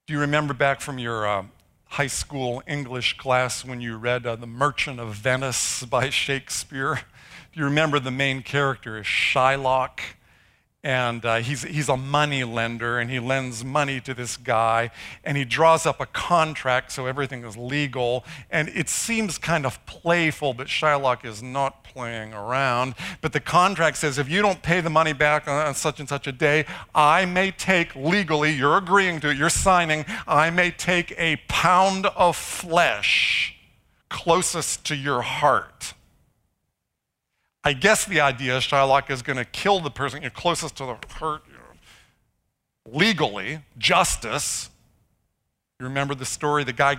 Do 0.07 0.13
you 0.13 0.19
remember 0.19 0.53
back 0.53 0.81
from 0.81 0.99
your 0.99 1.27
uh, 1.27 1.45
high 1.85 2.07
school 2.07 2.61
English 2.67 3.17
class 3.17 3.65
when 3.65 3.81
you 3.81 3.97
read 3.97 4.25
uh, 4.25 4.35
The 4.35 4.47
Merchant 4.47 4.99
of 4.99 5.13
Venice 5.15 5.83
by 5.89 6.09
Shakespeare? 6.09 7.01
Do 7.53 7.59
you 7.59 7.65
remember 7.65 7.99
the 7.99 8.11
main 8.11 8.41
character 8.41 8.99
is 8.99 9.05
Shylock? 9.05 9.99
And 10.85 11.25
uh, 11.25 11.37
he's, 11.37 11.63
he's 11.63 11.89
a 11.89 11.97
money 11.97 12.43
lender 12.43 12.99
and 12.99 13.09
he 13.09 13.19
lends 13.19 13.65
money 13.65 13.99
to 13.99 14.13
this 14.13 14.37
guy 14.37 14.91
and 15.23 15.35
he 15.35 15.43
draws 15.43 15.87
up 15.87 15.99
a 15.99 16.05
contract 16.05 16.91
so 16.91 17.07
everything 17.07 17.43
is 17.43 17.57
legal. 17.57 18.23
And 18.51 18.69
it 18.69 18.87
seems 18.87 19.39
kind 19.39 19.65
of 19.65 19.83
playful 19.87 20.53
but 20.53 20.67
shylock 20.67 21.25
is 21.25 21.41
not 21.41 21.83
playing 21.83 22.35
around 22.35 22.93
but 23.21 23.33
the 23.33 23.39
contract 23.39 23.97
says 23.97 24.19
if 24.19 24.29
you 24.29 24.41
don't 24.41 24.61
pay 24.61 24.81
the 24.81 24.89
money 24.89 25.13
back 25.13 25.47
on, 25.47 25.65
on 25.65 25.73
such 25.73 26.01
and 26.01 26.09
such 26.09 26.27
a 26.27 26.31
day 26.31 26.65
i 26.93 27.23
may 27.23 27.51
take 27.51 27.95
legally 27.95 28.51
you're 28.51 28.75
agreeing 28.75 29.17
to 29.21 29.29
it 29.29 29.37
you're 29.37 29.49
signing 29.49 30.03
i 30.27 30.49
may 30.49 30.69
take 30.69 31.13
a 31.17 31.37
pound 31.47 32.05
of 32.07 32.35
flesh 32.35 33.55
closest 34.09 34.85
to 34.85 34.93
your 34.93 35.21
heart 35.21 35.93
I 37.65 37.73
guess 37.73 38.05
the 38.05 38.21
idea 38.21 38.57
is 38.57 38.63
Shylock 38.63 39.09
is 39.09 39.23
going 39.23 39.37
to 39.37 39.45
kill 39.45 39.79
the 39.79 39.89
person 39.89 40.21
you're 40.21 40.29
closest 40.29 40.77
to 40.77 40.85
the 40.85 40.97
hurt 41.15 41.41
you 41.47 41.53
know, 41.53 42.95
legally, 42.95 43.59
justice. 43.79 44.69
You 45.79 45.87
remember 45.87 46.13
the 46.13 46.25
story? 46.25 46.63
The 46.63 46.73
guy, 46.73 46.97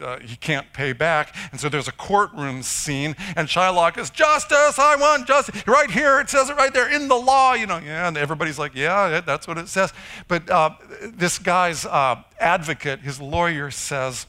uh, 0.00 0.20
he 0.20 0.36
can't 0.36 0.72
pay 0.72 0.92
back. 0.92 1.34
And 1.50 1.60
so 1.60 1.68
there's 1.68 1.88
a 1.88 1.92
courtroom 1.92 2.62
scene, 2.62 3.16
and 3.34 3.48
Shylock 3.48 3.98
is, 3.98 4.10
Justice, 4.10 4.78
I 4.78 4.94
want 4.94 5.26
justice. 5.26 5.66
Right 5.66 5.90
here, 5.90 6.20
it 6.20 6.30
says 6.30 6.50
it 6.50 6.56
right 6.56 6.72
there 6.72 6.88
in 6.88 7.08
the 7.08 7.16
law, 7.16 7.54
you 7.54 7.66
know. 7.66 7.78
Yeah, 7.78 8.06
and 8.06 8.16
everybody's 8.16 8.60
like, 8.60 8.76
Yeah, 8.76 9.20
that's 9.22 9.48
what 9.48 9.58
it 9.58 9.66
says. 9.66 9.92
But 10.28 10.48
uh, 10.48 10.70
this 11.02 11.40
guy's 11.40 11.84
uh, 11.84 12.22
advocate, 12.38 13.00
his 13.00 13.20
lawyer, 13.20 13.72
says, 13.72 14.26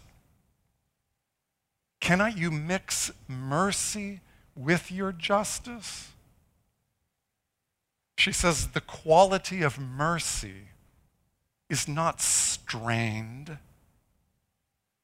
Cannot 1.99 2.35
you 2.35 2.49
mix 2.49 3.11
mercy 3.27 4.21
with 4.57 4.91
your 4.91 5.11
justice? 5.11 6.11
She 8.17 8.31
says, 8.31 8.67
the 8.69 8.81
quality 8.81 9.61
of 9.61 9.79
mercy 9.79 10.69
is 11.69 11.87
not 11.87 12.21
strained, 12.21 13.57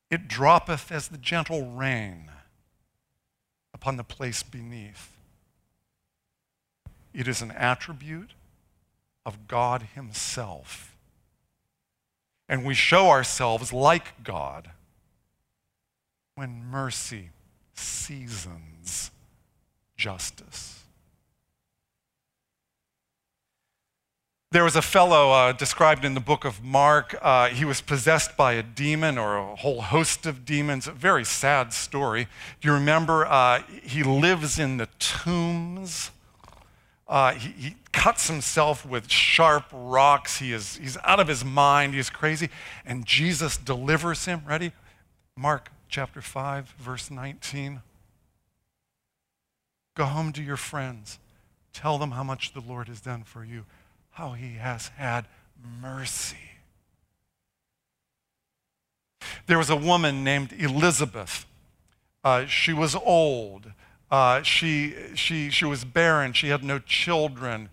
it 0.09 0.27
droppeth 0.27 0.91
as 0.91 1.07
the 1.07 1.17
gentle 1.17 1.71
rain 1.71 2.31
upon 3.73 3.97
the 3.97 4.03
place 4.03 4.43
beneath. 4.43 5.11
It 7.13 7.27
is 7.27 7.41
an 7.41 7.51
attribute 7.51 8.31
of 9.25 9.47
God 9.47 9.87
Himself. 9.93 10.95
And 12.49 12.65
we 12.65 12.73
show 12.73 13.09
ourselves 13.09 13.71
like 13.71 14.23
God 14.23 14.71
when 16.35 16.65
mercy 16.65 17.29
seasons 17.73 19.11
justice. 20.03 20.83
There 24.51 24.65
was 24.65 24.75
a 24.75 24.81
fellow 24.81 25.31
uh, 25.31 25.53
described 25.53 26.03
in 26.03 26.13
the 26.13 26.19
book 26.19 26.43
of 26.43 26.61
Mark. 26.61 27.15
Uh, 27.21 27.47
he 27.47 27.63
was 27.63 27.79
possessed 27.79 28.35
by 28.35 28.51
a 28.53 28.63
demon 28.63 29.17
or 29.17 29.37
a 29.37 29.55
whole 29.55 29.79
host 29.79 30.25
of 30.25 30.43
demons. 30.43 30.87
A 30.87 30.91
very 30.91 31.23
sad 31.23 31.71
story. 31.71 32.27
Do 32.59 32.67
you 32.67 32.73
remember? 32.73 33.25
Uh, 33.25 33.63
he 33.81 34.03
lives 34.03 34.59
in 34.59 34.75
the 34.75 34.89
tombs. 34.99 36.11
Uh, 37.07 37.35
he, 37.35 37.51
he, 37.51 37.75
cuts 37.93 38.27
himself 38.27 38.85
with 38.85 39.09
sharp 39.09 39.65
rocks. 39.71 40.39
He 40.39 40.51
is, 40.51 40.75
he's 40.75 40.97
out 41.05 41.21
of 41.21 41.29
his 41.29 41.45
mind. 41.45 41.93
He's 41.93 42.09
crazy. 42.09 42.49
And 42.85 43.05
Jesus 43.05 43.55
delivers 43.55 44.25
him. 44.25 44.41
Ready? 44.45 44.73
Mark 45.37 45.71
chapter 45.87 46.19
5, 46.19 46.73
verse 46.79 47.09
19. 47.09 47.81
Go 49.95 50.05
home 50.05 50.31
to 50.33 50.43
your 50.43 50.57
friends. 50.57 51.19
Tell 51.73 51.97
them 51.97 52.11
how 52.11 52.23
much 52.23 52.53
the 52.53 52.61
Lord 52.61 52.87
has 52.87 53.01
done 53.01 53.23
for 53.23 53.43
you, 53.43 53.65
how 54.11 54.31
he 54.31 54.55
has 54.55 54.89
had 54.89 55.25
mercy. 55.81 56.37
There 59.47 59.57
was 59.57 59.69
a 59.69 59.75
woman 59.75 60.23
named 60.23 60.53
Elizabeth. 60.53 61.45
Uh, 62.23 62.45
she 62.45 62.73
was 62.73 62.95
old. 62.95 63.71
Uh, 64.09 64.41
she, 64.43 64.93
she, 65.15 65.49
she 65.49 65.65
was 65.65 65.83
barren. 65.83 66.33
She 66.33 66.49
had 66.49 66.63
no 66.63 66.79
children 66.79 67.69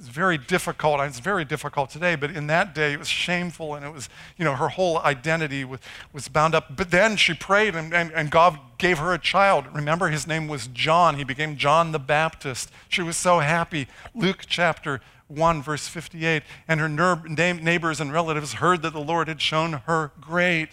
it's 0.00 0.08
very 0.08 0.38
difficult. 0.38 0.98
It's 1.02 1.20
very 1.20 1.44
difficult 1.44 1.90
today, 1.90 2.16
but 2.16 2.30
in 2.30 2.46
that 2.46 2.74
day 2.74 2.94
it 2.94 2.98
was 2.98 3.06
shameful 3.06 3.74
and 3.74 3.84
it 3.84 3.92
was, 3.92 4.08
you 4.38 4.46
know, 4.46 4.54
her 4.54 4.68
whole 4.68 4.98
identity 5.00 5.62
was, 5.62 5.78
was 6.10 6.26
bound 6.26 6.54
up. 6.54 6.74
But 6.74 6.90
then 6.90 7.18
she 7.18 7.34
prayed 7.34 7.74
and, 7.74 7.92
and, 7.92 8.10
and 8.12 8.30
God 8.30 8.58
gave 8.78 8.96
her 8.96 9.12
a 9.12 9.18
child. 9.18 9.66
Remember, 9.74 10.08
his 10.08 10.26
name 10.26 10.48
was 10.48 10.68
John. 10.68 11.16
He 11.16 11.24
became 11.24 11.58
John 11.58 11.92
the 11.92 11.98
Baptist. 11.98 12.70
She 12.88 13.02
was 13.02 13.18
so 13.18 13.40
happy. 13.40 13.88
Luke 14.14 14.44
chapter 14.46 15.02
1, 15.28 15.62
verse 15.62 15.86
58. 15.86 16.44
And 16.66 16.80
her 16.80 16.88
neighbors 16.88 18.00
and 18.00 18.10
relatives 18.10 18.54
heard 18.54 18.80
that 18.80 18.94
the 18.94 19.00
Lord 19.00 19.28
had 19.28 19.42
shown 19.42 19.82
her 19.84 20.12
great 20.18 20.70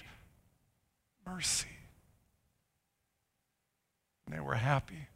mercy. 1.25 1.67
And 4.25 4.33
they 4.33 4.39
were 4.39 4.55
happy. 4.55 5.07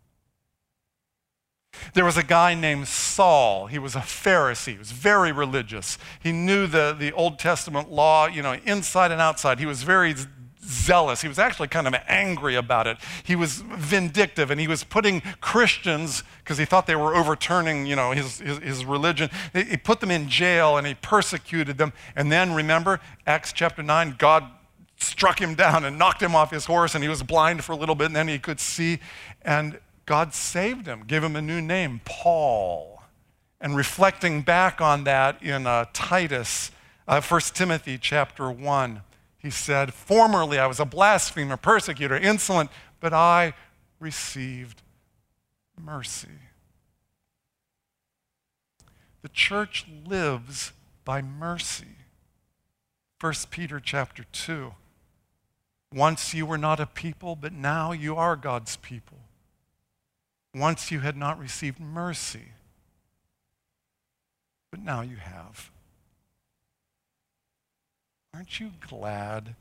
There 1.93 2.05
was 2.05 2.17
a 2.17 2.23
guy 2.23 2.53
named 2.53 2.87
Saul. 2.87 3.67
He 3.67 3.79
was 3.79 3.95
a 3.95 3.99
Pharisee. 3.99 4.73
He 4.73 4.77
was 4.77 4.91
very 4.91 5.31
religious. 5.31 5.97
He 6.21 6.31
knew 6.31 6.67
the, 6.67 6.95
the 6.97 7.11
Old 7.13 7.39
Testament 7.39 7.91
law, 7.91 8.27
you 8.27 8.41
know, 8.41 8.53
inside 8.65 9.11
and 9.11 9.21
outside. 9.21 9.59
He 9.59 9.65
was 9.65 9.83
very 9.83 10.15
zealous. 10.63 11.21
He 11.21 11.27
was 11.27 11.39
actually 11.39 11.67
kind 11.67 11.87
of 11.87 11.95
angry 12.07 12.55
about 12.55 12.87
it. 12.87 12.97
He 13.23 13.35
was 13.35 13.61
vindictive 13.61 14.51
and 14.51 14.59
he 14.59 14.67
was 14.67 14.83
putting 14.83 15.21
Christians, 15.41 16.23
because 16.39 16.57
he 16.57 16.65
thought 16.65 16.87
they 16.87 16.95
were 16.95 17.15
overturning, 17.15 17.85
you 17.85 17.95
know, 17.95 18.11
his, 18.11 18.39
his, 18.39 18.57
his, 18.59 18.85
religion, 18.85 19.29
he 19.53 19.77
put 19.77 19.99
them 19.99 20.11
in 20.11 20.29
jail 20.29 20.77
and 20.77 20.85
he 20.85 20.93
persecuted 20.95 21.77
them. 21.77 21.93
And 22.15 22.31
then 22.31 22.53
remember, 22.53 22.99
Acts 23.25 23.51
chapter 23.53 23.83
9, 23.83 24.15
God 24.17 24.45
struck 24.97 25.41
him 25.41 25.55
down 25.55 25.83
and 25.83 25.97
knocked 25.97 26.21
him 26.21 26.35
off 26.35 26.51
his 26.51 26.65
horse 26.65 26.93
and 26.93 27.03
he 27.03 27.09
was 27.09 27.23
blind 27.23 27.63
for 27.63 27.71
a 27.71 27.75
little 27.75 27.95
bit 27.95 28.05
and 28.05 28.15
then 28.15 28.27
he 28.27 28.39
could 28.39 28.59
see. 28.59 28.99
And 29.41 29.79
God 30.05 30.33
saved 30.33 30.87
him, 30.87 31.03
gave 31.05 31.23
him 31.23 31.35
a 31.35 31.41
new 31.41 31.61
name, 31.61 32.01
Paul. 32.05 33.03
And 33.59 33.75
reflecting 33.75 34.41
back 34.41 34.81
on 34.81 35.03
that 35.03 35.41
in 35.43 35.67
uh, 35.67 35.85
Titus, 35.93 36.71
uh, 37.07 37.21
1 37.21 37.41
Timothy 37.53 37.97
chapter 37.99 38.49
1, 38.49 39.01
he 39.37 39.49
said, 39.49 39.93
Formerly 39.93 40.57
I 40.57 40.67
was 40.67 40.79
a 40.79 40.85
blasphemer, 40.85 41.57
persecutor, 41.57 42.17
insolent, 42.17 42.71
but 42.99 43.13
I 43.13 43.53
received 43.99 44.81
mercy. 45.79 46.27
The 49.21 49.29
church 49.29 49.85
lives 50.05 50.73
by 51.05 51.21
mercy. 51.21 51.97
1 53.19 53.33
Peter 53.51 53.79
chapter 53.79 54.25
2. 54.31 54.73
Once 55.93 56.33
you 56.33 56.45
were 56.45 56.57
not 56.57 56.79
a 56.79 56.87
people, 56.87 57.35
but 57.35 57.53
now 57.53 57.91
you 57.91 58.15
are 58.15 58.35
God's 58.35 58.77
people 58.77 59.19
once 60.53 60.91
you 60.91 60.99
had 60.99 61.17
not 61.17 61.39
received 61.39 61.79
mercy. 61.79 62.49
but 64.69 64.81
now 64.81 65.01
you 65.01 65.17
have. 65.17 65.69
Aren't 68.33 68.61
you 68.61 68.71
glad 68.87 69.55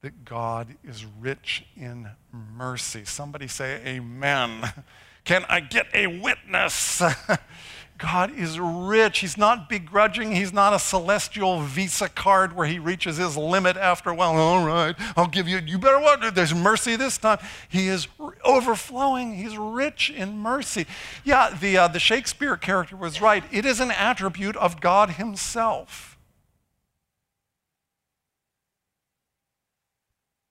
that 0.00 0.24
God 0.24 0.76
is 0.82 1.04
rich 1.04 1.66
in 1.76 2.08
mercy? 2.32 3.04
Somebody 3.04 3.46
say, 3.46 3.82
Amen. 3.84 4.72
Can 5.24 5.44
I 5.48 5.60
get 5.60 5.86
a 5.94 6.06
witness? 6.06 7.02
God 7.96 8.36
is 8.36 8.58
rich. 8.58 9.20
He's 9.20 9.36
not 9.36 9.68
begrudging. 9.68 10.32
He's 10.32 10.52
not 10.52 10.72
a 10.72 10.78
celestial 10.78 11.60
Visa 11.60 12.08
card 12.08 12.54
where 12.54 12.66
he 12.66 12.78
reaches 12.78 13.16
his 13.18 13.36
limit 13.36 13.76
after 13.76 14.10
a 14.10 14.14
while. 14.14 14.36
All 14.36 14.66
right, 14.66 14.94
I'll 15.16 15.28
give 15.28 15.48
you, 15.48 15.58
you 15.58 15.78
better 15.78 16.00
what? 16.00 16.34
There's 16.34 16.54
mercy 16.54 16.96
this 16.96 17.18
time. 17.18 17.38
He 17.68 17.88
is 17.88 18.08
overflowing. 18.44 19.36
He's 19.36 19.56
rich 19.56 20.10
in 20.10 20.38
mercy. 20.38 20.86
Yeah, 21.22 21.56
the, 21.58 21.78
uh, 21.78 21.88
the 21.88 22.00
Shakespeare 22.00 22.56
character 22.56 22.96
was 22.96 23.20
right. 23.20 23.44
It 23.52 23.64
is 23.64 23.80
an 23.80 23.92
attribute 23.92 24.56
of 24.56 24.80
God 24.80 25.10
himself. 25.10 26.18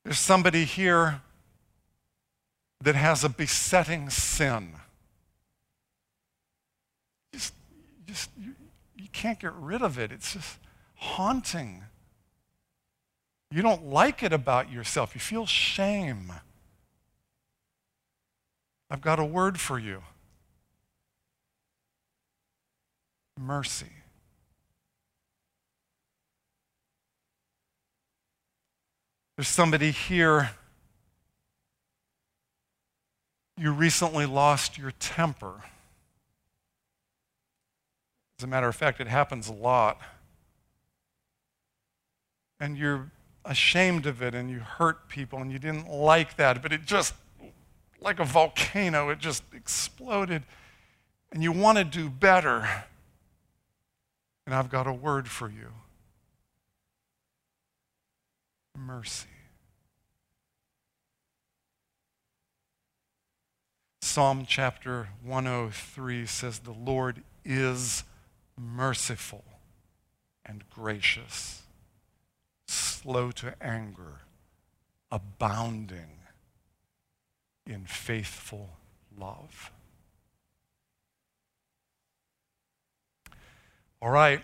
There's 0.03 0.19
somebody 0.19 0.65
here 0.65 1.21
that 2.81 2.95
has 2.95 3.23
a 3.23 3.29
besetting 3.29 4.09
sin. 4.09 4.73
Just, 7.33 7.53
just 8.05 8.29
you, 8.37 8.53
you 8.97 9.02
can't 9.13 9.39
get 9.39 9.53
rid 9.53 9.81
of 9.81 9.97
it. 9.97 10.11
It's 10.11 10.33
just 10.33 10.59
haunting. 10.95 11.83
You 13.51 13.61
don't 13.61 13.85
like 13.85 14.23
it 14.23 14.33
about 14.33 14.71
yourself. 14.71 15.13
You 15.13 15.21
feel 15.21 15.45
shame. 15.45 16.33
I've 18.89 19.01
got 19.01 19.19
a 19.19 19.25
word 19.25 19.59
for 19.59 19.79
you 19.79 20.03
mercy. 23.39 23.87
There's 29.35 29.47
somebody 29.47 29.91
here 29.91 30.51
you 33.57 33.71
recently 33.71 34.25
lost 34.25 34.77
your 34.77 34.91
temper. 34.91 35.63
As 38.39 38.43
a 38.43 38.47
matter 38.47 38.67
of 38.67 38.75
fact, 38.75 38.99
it 38.99 39.07
happens 39.07 39.47
a 39.47 39.53
lot. 39.53 40.01
And 42.59 42.77
you're 42.77 43.11
ashamed 43.45 44.05
of 44.05 44.21
it 44.21 44.33
and 44.33 44.49
you 44.49 44.59
hurt 44.59 45.09
people 45.09 45.39
and 45.39 45.51
you 45.51 45.59
didn't 45.59 45.89
like 45.89 46.37
that, 46.37 46.61
but 46.61 46.71
it 46.71 46.85
just, 46.85 47.13
like 47.99 48.19
a 48.19 48.25
volcano, 48.25 49.09
it 49.09 49.19
just 49.19 49.43
exploded. 49.53 50.43
And 51.31 51.43
you 51.43 51.51
want 51.51 51.77
to 51.77 51.83
do 51.83 52.09
better. 52.09 52.67
And 54.45 54.53
I've 54.55 54.69
got 54.69 54.87
a 54.87 54.93
word 54.93 55.27
for 55.27 55.49
you 55.49 55.69
mercy. 58.77 59.27
Psalm 64.01 64.45
chapter 64.47 65.09
103 65.23 66.25
says, 66.25 66.59
The 66.59 66.71
Lord 66.71 67.23
is 67.45 68.03
merciful 68.57 69.43
and 70.45 70.63
gracious, 70.69 71.63
slow 72.67 73.31
to 73.31 73.55
anger, 73.61 74.21
abounding 75.11 76.19
in 77.65 77.85
faithful 77.85 78.69
love. 79.17 79.71
All 84.01 84.09
right, 84.09 84.43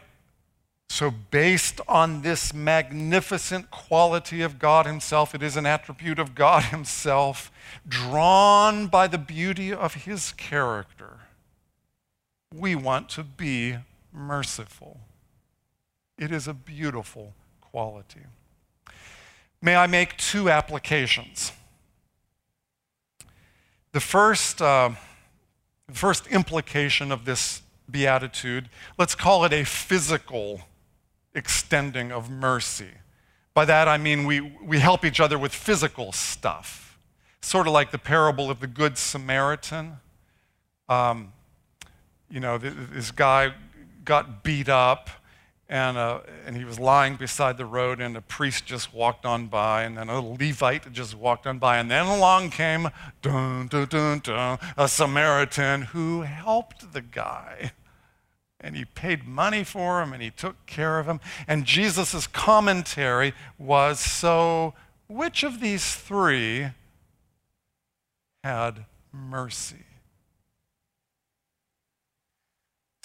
so, 0.89 1.11
based 1.11 1.79
on 1.87 2.23
this 2.23 2.53
magnificent 2.53 3.71
quality 3.71 4.41
of 4.41 4.57
God 4.59 4.85
Himself, 4.85 5.35
it 5.35 5.43
is 5.43 5.55
an 5.55 5.65
attribute 5.65 6.19
of 6.19 6.35
God 6.35 6.63
Himself, 6.75 7.51
drawn 7.87 8.87
by 8.87 9.07
the 9.07 9.17
beauty 9.17 9.71
of 9.71 9.93
His 9.93 10.31
character, 10.33 11.19
we 12.53 12.75
want 12.75 13.07
to 13.09 13.23
be 13.23 13.77
merciful. 14.11 14.99
It 16.17 16.31
is 16.31 16.47
a 16.47 16.53
beautiful 16.53 17.33
quality. 17.61 18.21
May 19.61 19.75
I 19.75 19.87
make 19.87 20.17
two 20.17 20.49
applications? 20.49 21.51
The 23.91 23.99
first, 23.99 24.61
uh, 24.61 24.91
first 25.91 26.27
implication 26.27 27.11
of 27.11 27.25
this 27.25 27.61
beatitude, 27.89 28.69
let's 28.97 29.15
call 29.15 29.45
it 29.45 29.53
a 29.53 29.63
physical 29.63 30.61
extending 31.33 32.11
of 32.11 32.29
mercy. 32.29 32.91
By 33.53 33.65
that 33.65 33.87
I 33.87 33.97
mean 33.97 34.25
we, 34.25 34.41
we 34.41 34.79
help 34.79 35.03
each 35.03 35.19
other 35.19 35.37
with 35.37 35.53
physical 35.53 36.11
stuff, 36.11 36.97
sort 37.41 37.67
of 37.67 37.73
like 37.73 37.91
the 37.91 37.97
parable 37.97 38.49
of 38.49 38.59
the 38.59 38.67
Good 38.67 38.97
Samaritan. 38.97 39.97
Um, 40.87 41.33
you 42.29 42.39
know, 42.39 42.57
this 42.57 43.11
guy 43.11 43.53
got 44.09 44.43
beat 44.43 44.67
up 44.67 45.11
and, 45.69 45.99
uh, 45.99 46.21
and 46.47 46.57
he 46.57 46.65
was 46.65 46.79
lying 46.79 47.15
beside 47.15 47.59
the 47.59 47.65
road, 47.65 48.01
and 48.01 48.17
a 48.17 48.21
priest 48.21 48.65
just 48.65 48.91
walked 48.91 49.23
on 49.23 49.45
by, 49.45 49.83
and 49.83 49.95
then 49.99 50.09
a 50.09 50.19
Levite 50.19 50.91
just 50.91 51.13
walked 51.13 51.45
on 51.45 51.59
by, 51.59 51.77
and 51.77 51.91
then 51.91 52.07
along 52.07 52.49
came 52.49 52.89
dun, 53.21 53.67
dun, 53.67 53.85
dun, 53.85 54.17
dun, 54.17 54.57
a 54.75 54.87
Samaritan 54.87 55.83
who 55.83 56.21
helped 56.23 56.91
the 56.91 57.03
guy 57.03 57.71
and 58.59 58.75
he 58.75 58.83
paid 58.83 59.25
money 59.25 59.63
for 59.63 60.01
him 60.01 60.11
and 60.11 60.21
he 60.21 60.31
took 60.31 60.65
care 60.65 60.99
of 60.99 61.05
him. 61.05 61.21
And 61.47 61.63
Jesus' 61.63 62.27
commentary 62.27 63.33
was 63.57 64.01
so, 64.01 64.73
which 65.07 65.43
of 65.43 65.61
these 65.61 65.95
three 65.95 66.67
had 68.43 68.85
mercy? 69.13 69.85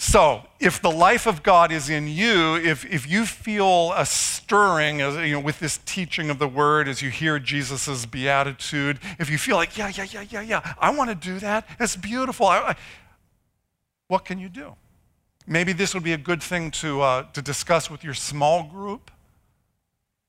So, 0.07 0.43
if 0.59 0.79
the 0.79 0.91
life 0.91 1.25
of 1.25 1.41
God 1.41 1.71
is 1.71 1.89
in 1.89 2.07
you, 2.07 2.57
if, 2.57 2.85
if 2.85 3.09
you 3.09 3.25
feel 3.25 3.91
a 3.93 4.05
stirring 4.05 5.01
as, 5.01 5.15
you 5.15 5.33
know, 5.33 5.39
with 5.39 5.57
this 5.57 5.79
teaching 5.83 6.29
of 6.29 6.37
the 6.37 6.47
word 6.47 6.87
as 6.87 7.01
you 7.01 7.09
hear 7.09 7.39
Jesus' 7.39 8.05
beatitude, 8.05 8.99
if 9.17 9.31
you 9.31 9.39
feel 9.39 9.55
like, 9.55 9.75
yeah, 9.75 9.87
yeah, 9.87 10.03
yeah, 10.03 10.23
yeah, 10.29 10.41
yeah, 10.41 10.73
I 10.77 10.91
want 10.91 11.09
to 11.09 11.15
do 11.15 11.39
that, 11.39 11.67
it's 11.79 11.95
beautiful, 11.95 12.45
I, 12.45 12.59
I, 12.59 12.75
what 14.07 14.25
can 14.25 14.37
you 14.37 14.47
do? 14.47 14.75
Maybe 15.47 15.73
this 15.73 15.95
would 15.95 16.03
be 16.03 16.13
a 16.13 16.19
good 16.19 16.43
thing 16.43 16.69
to, 16.71 17.01
uh, 17.01 17.23
to 17.33 17.41
discuss 17.41 17.89
with 17.89 18.03
your 18.03 18.13
small 18.13 18.61
group. 18.61 19.09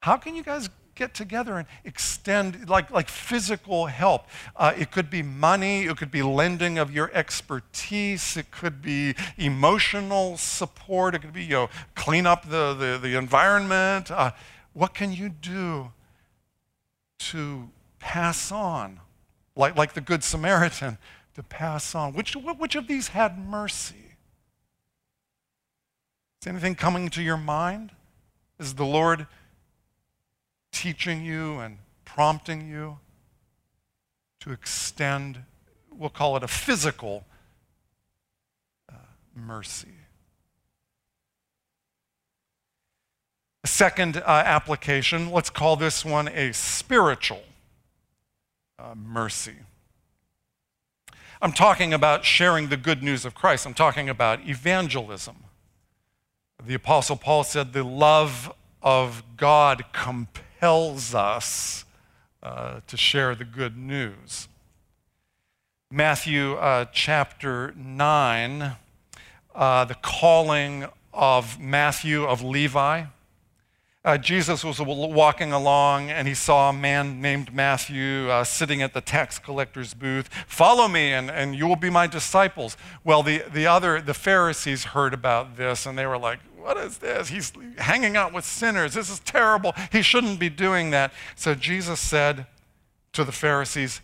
How 0.01 0.17
can 0.17 0.35
you 0.35 0.43
guys 0.43 0.71
get 0.97 1.15
together 1.15 1.57
and 1.59 1.69
extend 1.85 2.69
like, 2.69 2.91
like 2.91 3.09
physical 3.09 3.87
help? 3.87 4.27
Uh, 4.57 4.73
it 4.77 4.91
could 4.91 5.09
be 5.09 5.23
money, 5.23 5.85
it 5.85 5.97
could 5.97 6.11
be 6.11 6.23
lending 6.23 6.79
of 6.79 6.91
your 6.91 7.11
expertise, 7.15 8.37
it 8.37 8.51
could 8.51 8.83
be 8.83 9.15
emotional 9.37 10.37
support, 10.37 11.15
it 11.15 11.21
could 11.21 11.33
be 11.33 11.45
you 11.45 11.51
know, 11.51 11.71
clean 11.95 12.27
up 12.27 12.49
the, 12.49 12.75
the, 12.75 12.99
the 13.01 13.17
environment. 13.17 14.11
Uh, 14.11 14.33
what 14.73 14.93
can 14.93 15.13
you 15.13 15.29
do 15.29 15.93
to 17.19 17.71
pass 18.01 18.51
on, 18.51 19.01
like, 19.55 19.77
like 19.77 19.95
the 19.95 20.01
Good 20.01 20.25
Samaritan, 20.25 20.99
to 21.35 21.43
pass 21.43 21.95
on? 21.95 22.13
Which, 22.13 22.35
which 22.35 22.75
of 22.75 22.89
these 22.89 23.09
had 23.09 23.39
mercy? 23.39 24.17
Is 26.43 26.47
anything 26.47 26.75
coming 26.75 27.09
to 27.11 27.23
your 27.23 27.37
mind? 27.37 27.93
Is 28.59 28.75
the 28.75 28.85
Lord 28.85 29.27
teaching 30.77 31.25
you 31.25 31.59
and 31.59 31.79
prompting 32.05 32.69
you 32.69 32.99
to 34.41 34.53
extend, 34.53 35.39
we'll 35.91 36.11
call 36.11 36.37
it 36.37 36.43
a 36.43 36.49
physical 36.49 37.25
uh, 38.93 38.97
mercy? 39.35 39.95
A 43.65 43.67
second 43.67 44.19
uh, 44.19 44.23
application, 44.27 45.31
let's 45.33 45.49
call 45.49 45.77
this 45.77 46.05
one 46.05 46.29
a 46.29 46.53
spiritual 46.53 47.43
uh, 48.79 48.95
mercy. 48.95 49.55
I'm 51.41 51.53
talking 51.53 51.95
about 51.95 52.27
sharing 52.27 52.69
the 52.69 52.77
good 52.77 53.03
news 53.03 53.25
of 53.25 53.35
Christ. 53.35 53.67
I'm 53.67 53.75
talking 53.75 54.11
about 54.11 54.47
evangelism. 54.47 55.37
The 56.65 56.75
Apostle 56.75 57.17
Paul 57.17 57.45
said, 57.45 57.73
The 57.73 57.83
love 57.83 58.53
of 58.83 59.23
God 59.39 59.85
compels 59.93 60.46
us 61.15 61.85
uh, 62.43 62.81
to 62.87 62.97
share 62.97 63.35
the 63.35 63.45
good 63.45 63.77
news. 63.77 64.49
Matthew 65.91 66.55
uh, 66.55 66.87
chapter 66.93 67.73
9, 67.77 68.77
uh, 69.55 69.85
the 69.85 69.95
calling 69.95 70.87
of 71.13 71.61
Matthew 71.61 72.25
of 72.25 72.43
Levi. 72.43 73.05
uh, 74.05 74.19
Jesus 74.19 74.63
was 74.63 74.81
walking 74.81 75.53
along 75.53 76.11
and 76.11 76.29
he 76.29 76.35
saw 76.35 76.71
a 76.71 76.73
man 76.73 77.21
named 77.21 77.53
Matthew 77.55 78.31
uh, 78.31 78.45
sitting 78.45 78.83
at 78.83 78.95
the 78.95 79.01
tax 79.01 79.39
collector's 79.39 79.95
booth. 79.95 80.29
Follow 80.47 80.89
me 80.89 81.13
and, 81.13 81.31
and 81.31 81.55
you 81.57 81.67
will 81.67 81.77
be 81.77 81.91
my 81.91 82.07
disciples. 82.07 82.77
Well, 83.03 83.23
the, 83.23 83.43
the 83.53 83.67
other, 83.67 84.01
the 84.01 84.15
Pharisees 84.15 84.85
heard 84.85 85.15
about 85.15 85.57
this 85.57 85.87
and 85.87 85.99
they 85.99 86.07
were 86.07 86.19
like, 86.19 86.39
what 86.67 86.77
is 86.79 86.99
this? 86.99 87.29
He's 87.29 87.53
hanging 87.79 88.17
out 88.17 88.33
with 88.33 88.45
sinners. 88.45 88.95
This 88.95 89.09
is 89.09 89.21
terrible. 89.21 89.73
He 89.93 90.03
shouldn't 90.03 90.41
be 90.41 90.49
doing 90.49 90.91
that. 90.91 91.13
So 91.37 91.55
Jesus 91.55 92.01
said 92.01 92.47
to 93.13 93.23
the 93.23 93.31
Pharisees, 93.31 94.01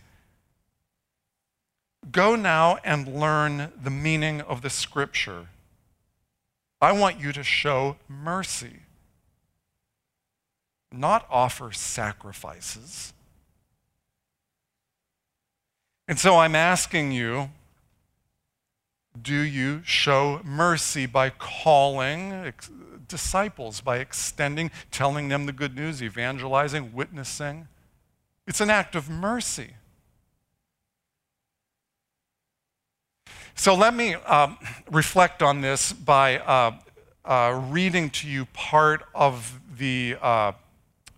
Go 2.12 2.36
now 2.36 2.78
and 2.84 3.18
learn 3.18 3.72
the 3.82 3.90
meaning 3.90 4.42
of 4.42 4.62
the 4.62 4.70
scripture. 4.70 5.48
I 6.80 6.92
want 6.92 7.20
you 7.20 7.32
to 7.32 7.42
show 7.42 7.96
mercy 8.08 8.82
not 10.92 11.26
offer 11.30 11.72
sacrifices. 11.72 13.12
And 16.06 16.18
so 16.18 16.36
I'm 16.36 16.54
asking 16.54 17.12
you 17.12 17.50
do 19.20 19.34
you 19.34 19.82
show 19.84 20.40
mercy 20.42 21.06
by 21.06 21.30
calling 21.30 22.52
disciples, 23.08 23.80
by 23.80 23.98
extending, 23.98 24.70
telling 24.90 25.28
them 25.28 25.46
the 25.46 25.52
good 25.52 25.76
news, 25.76 26.02
evangelizing, 26.02 26.92
witnessing? 26.94 27.68
It's 28.46 28.60
an 28.60 28.70
act 28.70 28.94
of 28.94 29.10
mercy. 29.10 29.74
So 33.54 33.74
let 33.74 33.94
me 33.94 34.14
um, 34.14 34.56
reflect 34.90 35.42
on 35.42 35.60
this 35.60 35.92
by 35.92 36.38
uh, 36.38 36.72
uh, 37.24 37.62
reading 37.68 38.10
to 38.10 38.26
you 38.26 38.46
part 38.46 39.04
of 39.14 39.60
the 39.76 40.16
uh, 40.20 40.52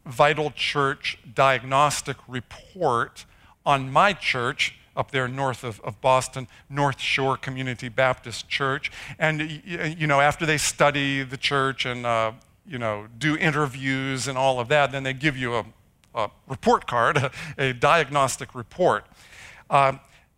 Vital 0.04 0.50
Church 0.50 1.18
diagnostic 1.35 2.16
report 2.28 3.24
on 3.64 3.90
my 3.90 4.12
church 4.12 4.74
up 4.96 5.11
there 5.11 5.28
north 5.28 5.64
of, 5.64 5.80
of 5.80 6.00
Boston, 6.00 6.48
North 6.68 7.00
Shore 7.00 7.37
Community 7.37 7.88
Baptist 7.88 8.48
Church. 8.48 8.90
And, 9.18 9.62
you 9.64 10.07
know, 10.07 10.20
after 10.20 10.46
they 10.46 10.59
study 10.59 11.22
the 11.22 11.37
church 11.37 11.87
and, 11.87 12.07
uh, 12.07 12.33
you 12.66 12.78
know, 12.78 13.07
do 13.18 13.37
interviews 13.37 14.28
and 14.28 14.38
all 14.38 14.61
of 14.61 14.68
that, 14.68 14.92
then 14.92 15.02
they 15.02 15.12
give 15.12 15.37
you 15.37 15.54
a, 15.54 15.64
a 16.14 16.30
report 16.48 16.87
card, 16.87 17.16
a, 17.16 17.30
a 17.59 17.72
diagnostic 17.72 18.54
report. 18.54 19.07
Uh, 19.68 19.94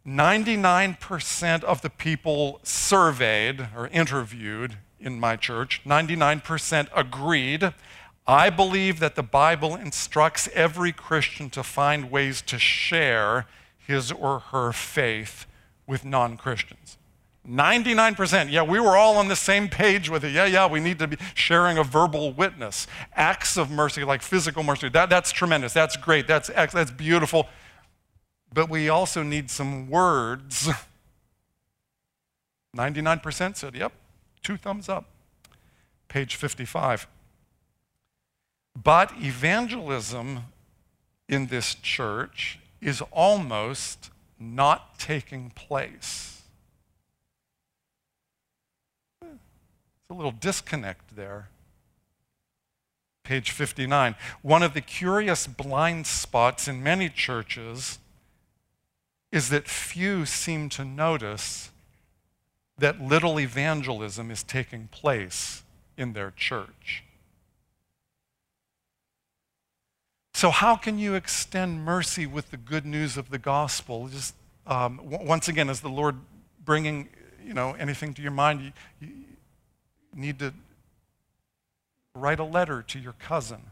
99% 0.06 1.64
of 1.64 1.82
the 1.82 1.90
people 1.90 2.60
surveyed 2.62 3.68
or 3.76 3.88
interviewed 3.88 4.76
in 5.00 5.18
my 5.18 5.36
church, 5.36 5.82
99% 5.84 6.88
agreed 6.94 7.72
I 8.28 8.50
believe 8.50 8.98
that 8.98 9.14
the 9.14 9.22
Bible 9.22 9.76
instructs 9.76 10.48
every 10.52 10.90
Christian 10.90 11.48
to 11.50 11.62
find 11.62 12.10
ways 12.10 12.42
to 12.42 12.58
share 12.58 13.46
his 13.86 14.10
or 14.10 14.40
her 14.40 14.72
faith 14.72 15.46
with 15.86 16.04
non 16.04 16.36
Christians. 16.36 16.98
99%. 17.48 18.50
Yeah, 18.50 18.62
we 18.62 18.80
were 18.80 18.96
all 18.96 19.18
on 19.18 19.28
the 19.28 19.36
same 19.36 19.68
page 19.68 20.10
with 20.10 20.24
it. 20.24 20.32
Yeah, 20.32 20.46
yeah, 20.46 20.66
we 20.66 20.80
need 20.80 20.98
to 20.98 21.06
be 21.06 21.16
sharing 21.34 21.78
a 21.78 21.84
verbal 21.84 22.32
witness. 22.32 22.88
Acts 23.14 23.56
of 23.56 23.70
mercy, 23.70 24.02
like 24.02 24.22
physical 24.22 24.64
mercy, 24.64 24.88
that, 24.88 25.08
that's 25.08 25.30
tremendous. 25.30 25.72
That's 25.72 25.96
great. 25.96 26.26
That's, 26.26 26.48
that's 26.48 26.90
beautiful. 26.90 27.46
But 28.52 28.68
we 28.68 28.88
also 28.88 29.22
need 29.22 29.50
some 29.50 29.88
words. 29.88 30.68
99% 32.76 33.56
said, 33.56 33.76
yep, 33.76 33.92
two 34.42 34.56
thumbs 34.56 34.88
up. 34.88 35.04
Page 36.08 36.34
55. 36.34 37.06
But 38.82 39.12
evangelism 39.18 40.44
in 41.28 41.46
this 41.46 41.76
church 41.76 42.58
is 42.80 43.02
almost 43.10 44.10
not 44.38 44.98
taking 44.98 45.50
place. 45.50 46.42
It's 49.22 50.10
a 50.10 50.14
little 50.14 50.32
disconnect 50.32 51.16
there. 51.16 51.48
Page 53.24 53.50
59. 53.50 54.14
One 54.42 54.62
of 54.62 54.74
the 54.74 54.80
curious 54.80 55.46
blind 55.46 56.06
spots 56.06 56.68
in 56.68 56.82
many 56.82 57.08
churches 57.08 57.98
is 59.32 59.48
that 59.48 59.66
few 59.66 60.24
seem 60.24 60.68
to 60.68 60.84
notice 60.84 61.70
that 62.78 63.00
little 63.00 63.40
evangelism 63.40 64.30
is 64.30 64.42
taking 64.42 64.88
place 64.88 65.62
in 65.96 66.12
their 66.12 66.30
church. 66.30 67.02
So, 70.36 70.50
how 70.50 70.76
can 70.76 70.98
you 70.98 71.14
extend 71.14 71.82
mercy 71.82 72.26
with 72.26 72.50
the 72.50 72.58
good 72.58 72.84
news 72.84 73.16
of 73.16 73.30
the 73.30 73.38
gospel? 73.38 74.08
Just 74.08 74.34
um, 74.66 74.98
w- 74.98 75.26
once 75.26 75.48
again, 75.48 75.70
is 75.70 75.80
the 75.80 75.88
Lord 75.88 76.16
bringing 76.62 77.08
you 77.42 77.54
know 77.54 77.72
anything 77.78 78.12
to 78.12 78.20
your 78.20 78.32
mind? 78.32 78.60
You, 78.60 78.72
you 79.00 79.14
need 80.14 80.38
to 80.40 80.52
write 82.14 82.38
a 82.38 82.44
letter 82.44 82.82
to 82.82 82.98
your 82.98 83.14
cousin. 83.14 83.62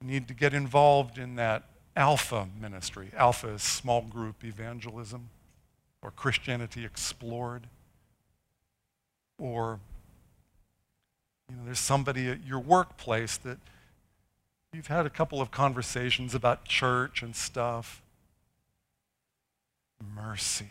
You 0.00 0.08
need 0.08 0.26
to 0.26 0.34
get 0.34 0.52
involved 0.52 1.16
in 1.16 1.36
that 1.36 1.68
Alpha 1.94 2.48
ministry. 2.60 3.12
Alpha 3.16 3.50
is 3.50 3.62
small 3.62 4.02
group 4.02 4.42
evangelism, 4.42 5.28
or 6.02 6.10
Christianity 6.10 6.84
explored, 6.84 7.68
or 9.38 9.78
you 11.48 11.56
know, 11.56 11.62
there's 11.66 11.78
somebody 11.78 12.28
at 12.28 12.44
your 12.44 12.58
workplace 12.58 13.36
that 13.36 13.58
You've 14.76 14.88
had 14.88 15.06
a 15.06 15.10
couple 15.10 15.40
of 15.40 15.50
conversations 15.50 16.34
about 16.34 16.66
church 16.66 17.22
and 17.22 17.34
stuff. 17.34 18.02
Mercy, 20.14 20.68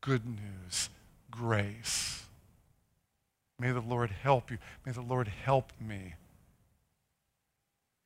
good 0.00 0.24
news, 0.24 0.90
grace. 1.28 2.22
May 3.58 3.72
the 3.72 3.80
Lord 3.80 4.10
help 4.10 4.52
you. 4.52 4.58
May 4.86 4.92
the 4.92 5.00
Lord 5.00 5.26
help 5.26 5.72
me 5.80 6.14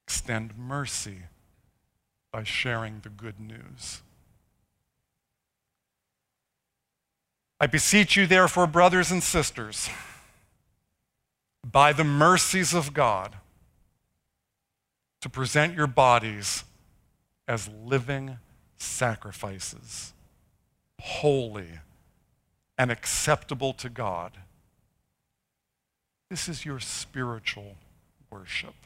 extend 0.07 0.57
mercy 0.57 1.25
by 2.33 2.43
sharing 2.43 3.01
the 3.01 3.11
good 3.11 3.39
news. 3.39 4.01
I 7.61 7.67
beseech 7.67 8.17
you, 8.17 8.27
therefore, 8.27 8.67
brothers 8.67 9.11
and 9.11 9.23
sisters, 9.23 9.91
by 11.63 11.93
the 11.93 12.05
mercies 12.05 12.73
of 12.73 12.95
God, 12.95 13.37
to 15.27 15.31
present 15.31 15.75
your 15.75 15.89
bodies 15.89 16.63
as 17.49 17.69
living 17.85 18.39
sacrifices, 18.77 20.13
holy 21.01 21.81
and 22.79 22.93
acceptable 22.93 23.73
to 23.73 23.89
God. 23.89 24.31
This 26.31 26.49
is 26.49 26.65
your 26.65 26.79
spiritual 26.79 27.75
worship. 28.31 28.77